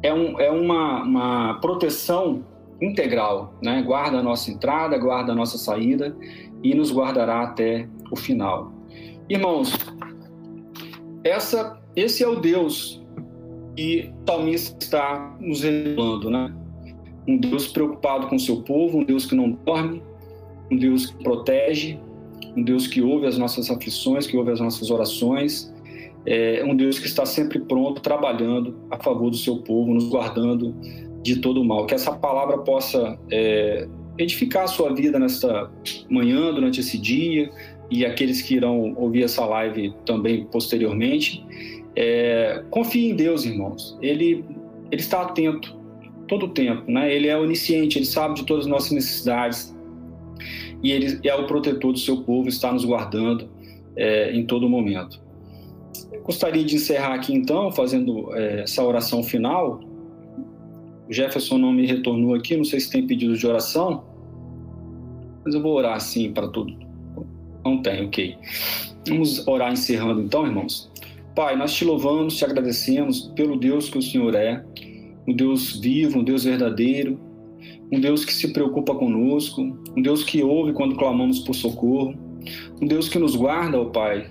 é, 0.00 0.14
um, 0.14 0.38
é 0.38 0.48
uma, 0.48 1.02
uma 1.02 1.54
proteção 1.54 2.44
integral, 2.80 3.54
né? 3.60 3.82
Guarda 3.82 4.18
a 4.18 4.22
nossa 4.22 4.52
entrada, 4.52 4.96
guarda 4.96 5.32
a 5.32 5.34
nossa 5.34 5.58
saída 5.58 6.16
e 6.62 6.72
nos 6.72 6.92
guardará 6.92 7.42
até 7.42 7.88
o 8.12 8.16
final. 8.16 8.72
Irmãos, 9.28 9.76
essa 11.24 11.82
esse 11.96 12.22
é 12.22 12.28
o 12.28 12.36
Deus 12.36 13.02
que 13.76 14.12
o 14.24 14.48
está 14.48 15.36
nos 15.40 15.62
revelando, 15.62 16.30
né? 16.30 16.54
Um 17.26 17.38
Deus 17.38 17.66
preocupado 17.68 18.28
com 18.28 18.36
o 18.36 18.40
seu 18.40 18.62
povo, 18.62 18.98
um 18.98 19.04
Deus 19.04 19.26
que 19.26 19.34
não 19.34 19.50
dorme, 19.50 20.02
um 20.70 20.76
Deus 20.76 21.06
que 21.06 21.22
protege, 21.22 21.98
um 22.56 22.62
Deus 22.62 22.86
que 22.86 23.00
ouve 23.00 23.26
as 23.26 23.38
nossas 23.38 23.70
aflições, 23.70 24.26
que 24.26 24.36
ouve 24.36 24.50
as 24.50 24.60
nossas 24.60 24.90
orações, 24.90 25.74
é 26.26 26.64
um 26.64 26.74
Deus 26.74 26.98
que 26.98 27.06
está 27.06 27.26
sempre 27.26 27.60
pronto, 27.60 28.00
trabalhando 28.00 28.76
a 28.90 28.96
favor 29.02 29.30
do 29.30 29.36
seu 29.36 29.58
povo, 29.58 29.92
nos 29.92 30.08
guardando 30.08 30.74
de 31.22 31.36
todo 31.36 31.60
o 31.60 31.64
mal. 31.64 31.86
Que 31.86 31.94
essa 31.94 32.12
palavra 32.12 32.58
possa 32.58 33.18
é, 33.30 33.86
edificar 34.18 34.64
a 34.64 34.66
sua 34.66 34.94
vida 34.94 35.18
nesta 35.18 35.70
manhã, 36.08 36.52
durante 36.52 36.80
esse 36.80 36.96
dia, 36.96 37.50
e 37.90 38.06
aqueles 38.06 38.40
que 38.40 38.54
irão 38.54 38.94
ouvir 38.96 39.24
essa 39.24 39.44
live 39.44 39.92
também 40.06 40.46
posteriormente. 40.46 41.44
É, 41.96 42.62
confie 42.70 43.10
em 43.10 43.16
Deus, 43.16 43.44
irmãos. 43.44 43.96
Ele, 44.02 44.44
ele 44.90 45.00
está 45.00 45.22
atento 45.22 45.76
todo 46.26 46.46
o 46.46 46.48
tempo, 46.48 46.90
né? 46.90 47.14
Ele 47.14 47.28
é 47.28 47.36
onisciente, 47.36 47.98
ele 47.98 48.06
sabe 48.06 48.34
de 48.34 48.44
todas 48.44 48.64
as 48.64 48.70
nossas 48.70 48.92
necessidades 48.92 49.74
e 50.82 50.92
ele 50.92 51.18
é 51.26 51.34
o 51.34 51.46
protetor 51.46 51.92
do 51.92 51.98
seu 51.98 52.18
povo, 52.18 52.48
está 52.48 52.70
nos 52.70 52.84
guardando 52.84 53.48
é, 53.96 54.32
em 54.36 54.44
todo 54.44 54.68
momento. 54.68 55.18
Eu 56.12 56.22
gostaria 56.22 56.62
de 56.64 56.76
encerrar 56.76 57.14
aqui 57.14 57.32
então, 57.32 57.72
fazendo 57.72 58.34
é, 58.36 58.62
essa 58.62 58.82
oração 58.84 59.22
final. 59.22 59.80
O 61.08 61.12
Jefferson 61.12 61.58
não 61.58 61.72
me 61.72 61.86
retornou 61.86 62.34
aqui, 62.34 62.56
não 62.56 62.64
sei 62.64 62.80
se 62.80 62.90
tem 62.90 63.06
pedido 63.06 63.36
de 63.36 63.46
oração, 63.46 64.04
mas 65.44 65.54
eu 65.54 65.62
vou 65.62 65.74
orar 65.74 65.96
assim 65.96 66.32
para 66.32 66.48
tudo. 66.48 66.76
Não 67.64 67.80
tem, 67.80 68.04
ok. 68.04 68.36
Vamos 69.08 69.46
orar 69.46 69.72
encerrando 69.72 70.20
então, 70.20 70.46
irmãos. 70.46 70.90
Pai, 71.34 71.56
nós 71.56 71.74
te 71.74 71.84
louvamos, 71.84 72.36
te 72.36 72.44
agradecemos 72.44 73.32
pelo 73.34 73.58
Deus 73.58 73.90
que 73.90 73.98
o 73.98 74.02
Senhor 74.02 74.36
é, 74.36 74.64
um 75.26 75.34
Deus 75.34 75.80
vivo, 75.80 76.20
um 76.20 76.24
Deus 76.24 76.44
verdadeiro, 76.44 77.18
um 77.90 77.98
Deus 77.98 78.24
que 78.24 78.32
se 78.32 78.52
preocupa 78.52 78.94
conosco, 78.94 79.60
um 79.96 80.00
Deus 80.00 80.22
que 80.22 80.44
ouve 80.44 80.72
quando 80.72 80.94
clamamos 80.94 81.40
por 81.40 81.52
socorro, 81.54 82.14
um 82.80 82.86
Deus 82.86 83.08
que 83.08 83.18
nos 83.18 83.34
guarda, 83.34 83.80
ó 83.80 83.86
Pai, 83.86 84.30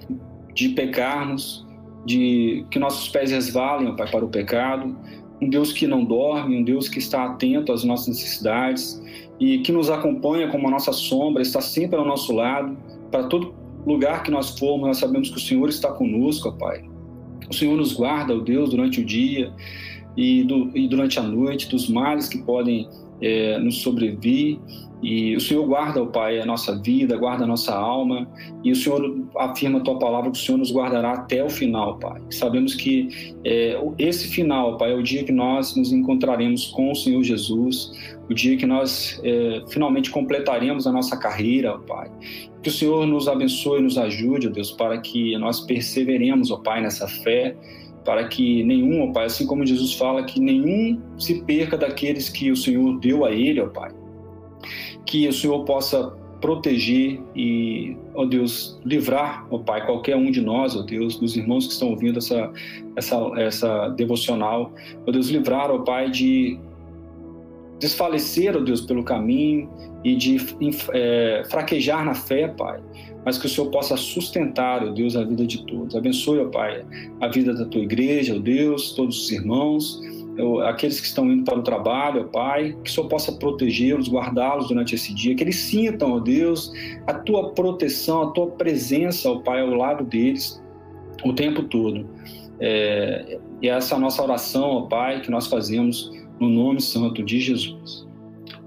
de 0.54 0.70
pecarmos, 0.70 1.68
de 2.06 2.66
que 2.72 2.80
nossos 2.80 3.10
pés 3.10 3.32
resvalem, 3.32 3.90
ó 3.90 3.96
Pai, 3.98 4.10
para 4.10 4.24
o 4.24 4.30
pecado, 4.30 4.98
um 5.42 5.50
Deus 5.50 5.74
que 5.74 5.86
não 5.86 6.06
dorme, 6.06 6.58
um 6.58 6.64
Deus 6.64 6.88
que 6.88 7.00
está 7.00 7.26
atento 7.26 7.74
às 7.74 7.84
nossas 7.84 8.08
necessidades 8.08 9.04
e 9.42 9.58
que 9.58 9.74
nos 9.74 9.90
acompanha 9.90 10.48
como 10.48 10.70
a 10.70 10.72
nossa 10.72 10.94
sombra, 10.94 11.42
está 11.42 11.60
sempre 11.60 12.00
ao 12.00 12.06
nosso 12.06 12.32
lado, 12.34 12.78
para 13.12 13.26
todo 13.26 13.54
lugar 13.86 14.24
que 14.24 14.32
nós 14.32 14.58
formos, 14.58 14.88
nós 14.88 15.00
sabemos 15.00 15.30
que 15.30 15.36
o 15.36 15.42
Senhor 15.42 15.68
está 15.68 15.92
conosco, 15.92 16.48
ó 16.48 16.52
Pai. 16.54 16.93
O 17.50 17.54
Senhor 17.54 17.76
nos 17.78 17.94
guarda, 17.94 18.36
ó 18.36 18.40
Deus, 18.40 18.70
durante 18.70 19.02
o 19.02 19.06
dia 19.06 19.52
e, 20.16 20.44
do, 20.44 20.72
e 20.76 20.88
durante 20.88 21.20
a 21.20 21.24
noite 21.24 21.70
dos 21.70 21.90
males 21.90 22.28
que 22.28 22.38
podem 22.40 22.88
é, 23.22 23.58
nos 23.60 23.82
sobrevir. 23.82 24.60
E 25.02 25.36
o 25.36 25.42
Senhor 25.42 25.66
guarda, 25.66 26.02
ó 26.02 26.06
Pai, 26.06 26.40
a 26.40 26.46
nossa 26.46 26.80
vida, 26.80 27.18
guarda 27.18 27.44
a 27.44 27.48
nossa 27.48 27.76
alma, 27.76 28.26
e 28.64 28.72
o 28.72 28.76
Senhor 28.76 29.22
afirma 29.38 29.80
a 29.80 29.82
tua 29.82 30.00
palavra 30.00 30.32
que 30.32 30.38
o 30.38 30.42
Senhor 30.42 30.58
nos 30.58 30.72
guardará 30.72 31.12
até 31.12 31.44
o 31.44 31.50
final, 31.50 31.98
Pai. 31.98 32.22
Sabemos 32.30 32.74
que 32.74 33.34
é, 33.44 33.78
esse 34.00 34.30
final, 34.30 34.78
Pai, 34.78 34.94
é 34.94 34.96
o 34.96 35.04
dia 35.04 35.26
que 35.26 35.32
nós 35.34 35.76
nos 35.76 35.92
encontraremos 35.92 36.68
com 36.68 36.90
o 36.90 36.96
Senhor 36.96 37.22
Jesus, 37.22 37.92
o 38.30 38.34
dia 38.34 38.56
que 38.58 38.66
nós 38.66 39.20
é, 39.24 39.64
finalmente 39.70 40.10
completaremos 40.10 40.88
a 40.88 40.92
nossa 40.92 41.18
carreira, 41.18 41.76
ó 41.76 41.78
Pai. 41.78 42.10
Que 42.62 42.70
o 42.70 42.72
Senhor 42.72 43.06
nos 43.06 43.28
abençoe 43.28 43.80
e 43.80 43.84
nos 43.84 43.98
ajude, 43.98 44.48
ó 44.48 44.52
Deus, 44.52 44.72
para 44.72 44.98
que 45.00 45.38
nós 45.38 45.60
perseveremos, 45.62 46.52
ó 46.52 46.58
Pai, 46.58 46.82
nessa 46.82 47.08
fé, 47.08 47.56
para 48.06 48.28
que 48.28 48.64
nenhum, 48.64 49.10
ó 49.10 49.12
Pai, 49.12 49.26
assim 49.26 49.46
como 49.46 49.66
Jesus 49.66 49.94
fala, 49.94 50.24
que 50.24 50.40
nenhum 50.40 51.02
se 51.18 51.44
perca 51.44 51.78
daqueles 51.78 52.30
que 52.30 52.52
o 52.52 52.56
Senhor 52.56 53.00
deu 53.00 53.26
a 53.26 53.32
ele, 53.32 53.60
ó 53.60 53.68
Pai 53.68 53.92
que 55.06 55.28
o 55.28 55.34
Senhor 55.34 55.64
possa 55.66 56.12
proteger 56.42 57.22
e, 57.36 57.96
ó 58.14 58.26
Deus, 58.26 58.80
livrar, 58.84 59.46
ó 59.50 59.58
Pai, 59.60 59.86
qualquer 59.86 60.16
um 60.16 60.30
de 60.30 60.42
nós, 60.42 60.76
ó 60.76 60.82
Deus, 60.82 61.18
dos 61.18 61.38
irmãos 61.38 61.68
que 61.68 61.74
estão 61.74 61.90
ouvindo 61.90 62.20
essa, 62.20 62.52
essa, 62.96 63.16
essa 63.38 63.90
devocional, 63.90 64.74
ó 65.06 65.12
Deus, 65.12 65.30
livrar, 65.30 65.72
ó 65.72 65.80
Pai, 65.80 66.10
de 66.10 66.60
desfalecer, 67.84 68.56
ó 68.56 68.60
Deus, 68.60 68.82
pelo 68.82 69.04
caminho 69.04 69.70
e 70.04 70.16
de 70.16 70.38
é, 70.94 71.44
fraquejar 71.50 72.04
na 72.06 72.14
fé, 72.14 72.48
Pai, 72.48 72.80
mas 73.26 73.38
que 73.38 73.46
o 73.46 73.50
Senhor 73.50 73.70
possa 73.70 73.98
sustentar, 73.98 74.84
ó 74.84 74.90
Deus, 74.90 75.16
a 75.16 75.24
vida 75.24 75.46
de 75.46 75.66
todos. 75.66 75.96
Abençoe, 75.96 76.40
ó 76.40 76.46
Pai, 76.46 76.86
a 77.20 77.28
vida 77.28 77.54
da 77.54 77.66
tua 77.66 77.82
igreja, 77.82 78.36
ó 78.36 78.40
Deus, 78.40 78.94
todos 78.94 79.24
os 79.24 79.32
irmãos, 79.32 80.02
aqueles 80.66 81.00
que 81.00 81.08
estão 81.08 81.30
indo 81.30 81.44
para 81.44 81.60
o 81.60 81.62
trabalho, 81.62 82.22
ó 82.22 82.24
Pai, 82.24 82.76
que 82.84 82.90
o 82.90 82.94
Senhor 82.94 83.08
possa 83.08 83.34
protegê-los, 83.34 84.10
guardá-los 84.10 84.70
durante 84.70 84.96
esse 84.96 85.14
dia, 85.14 85.36
que 85.36 85.44
eles 85.44 85.58
sintam, 85.58 86.14
ó 86.14 86.20
Deus, 86.20 86.72
a 87.06 87.14
tua 87.14 87.52
proteção, 87.52 88.24
a 88.24 88.32
tua 88.32 88.48
presença, 88.48 89.30
ó 89.30 89.40
Pai, 89.40 89.60
ao 89.60 89.70
lado 89.70 90.06
deles 90.06 90.62
o 91.24 91.34
tempo 91.34 91.64
todo. 91.64 92.08
É, 92.60 93.40
e 93.62 93.68
essa 93.68 93.96
é 93.96 93.98
a 93.98 94.00
nossa 94.00 94.24
oração, 94.24 94.70
ó 94.70 94.82
Pai, 94.84 95.22
que 95.22 95.30
nós 95.30 95.48
fazemos 95.48 96.23
no 96.40 96.50
nome 96.50 96.82
santo 96.82 97.24
de 97.24 97.40
Jesus. 97.40 98.08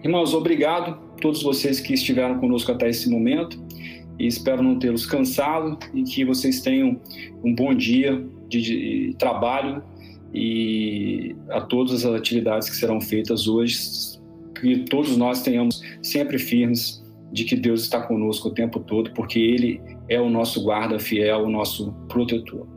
Irmãos, 0.03 0.35
obrigado 0.35 0.91
a 0.91 1.21
todos 1.21 1.43
vocês 1.43 1.81
que 1.81 1.95
estiveram 1.95 2.39
conosco 2.39 2.71
até 2.71 2.89
esse 2.89 3.11
momento 3.11 3.59
e 4.19 4.27
espero 4.27 4.63
não 4.63 4.79
tê-los 4.79 5.07
cansado 5.07 5.79
e 5.93 6.03
que 6.03 6.25
vocês 6.25 6.61
tenham 6.61 7.01
um 7.45 7.55
bom 7.55 7.75
dia 7.75 8.25
de, 8.49 8.61
de 8.61 9.15
trabalho 9.19 9.83
e 10.33 11.35
a 11.51 11.61
todas 11.61 12.05
as 12.05 12.15
atividades 12.15 12.69
que 12.69 12.77
serão 12.77 13.01
feitas 13.01 13.49
hoje, 13.49 13.79
que 14.61 14.79
todos 14.85 15.17
nós 15.17 15.43
tenhamos 15.43 15.81
sempre 16.03 16.39
firmes 16.39 17.03
de 17.33 17.45
que 17.45 17.57
Deus 17.57 17.83
está 17.83 18.01
conosco 18.01 18.49
o 18.49 18.55
tempo 18.55 18.81
todo, 18.81 19.13
porque 19.13 19.39
Ele 19.39 19.81
é 20.09 20.21
o 20.21 20.31
nosso 20.31 20.63
guarda 20.63 20.99
fiel, 20.99 21.45
o 21.45 21.51
nosso 21.51 21.93
protetor. 22.09 22.76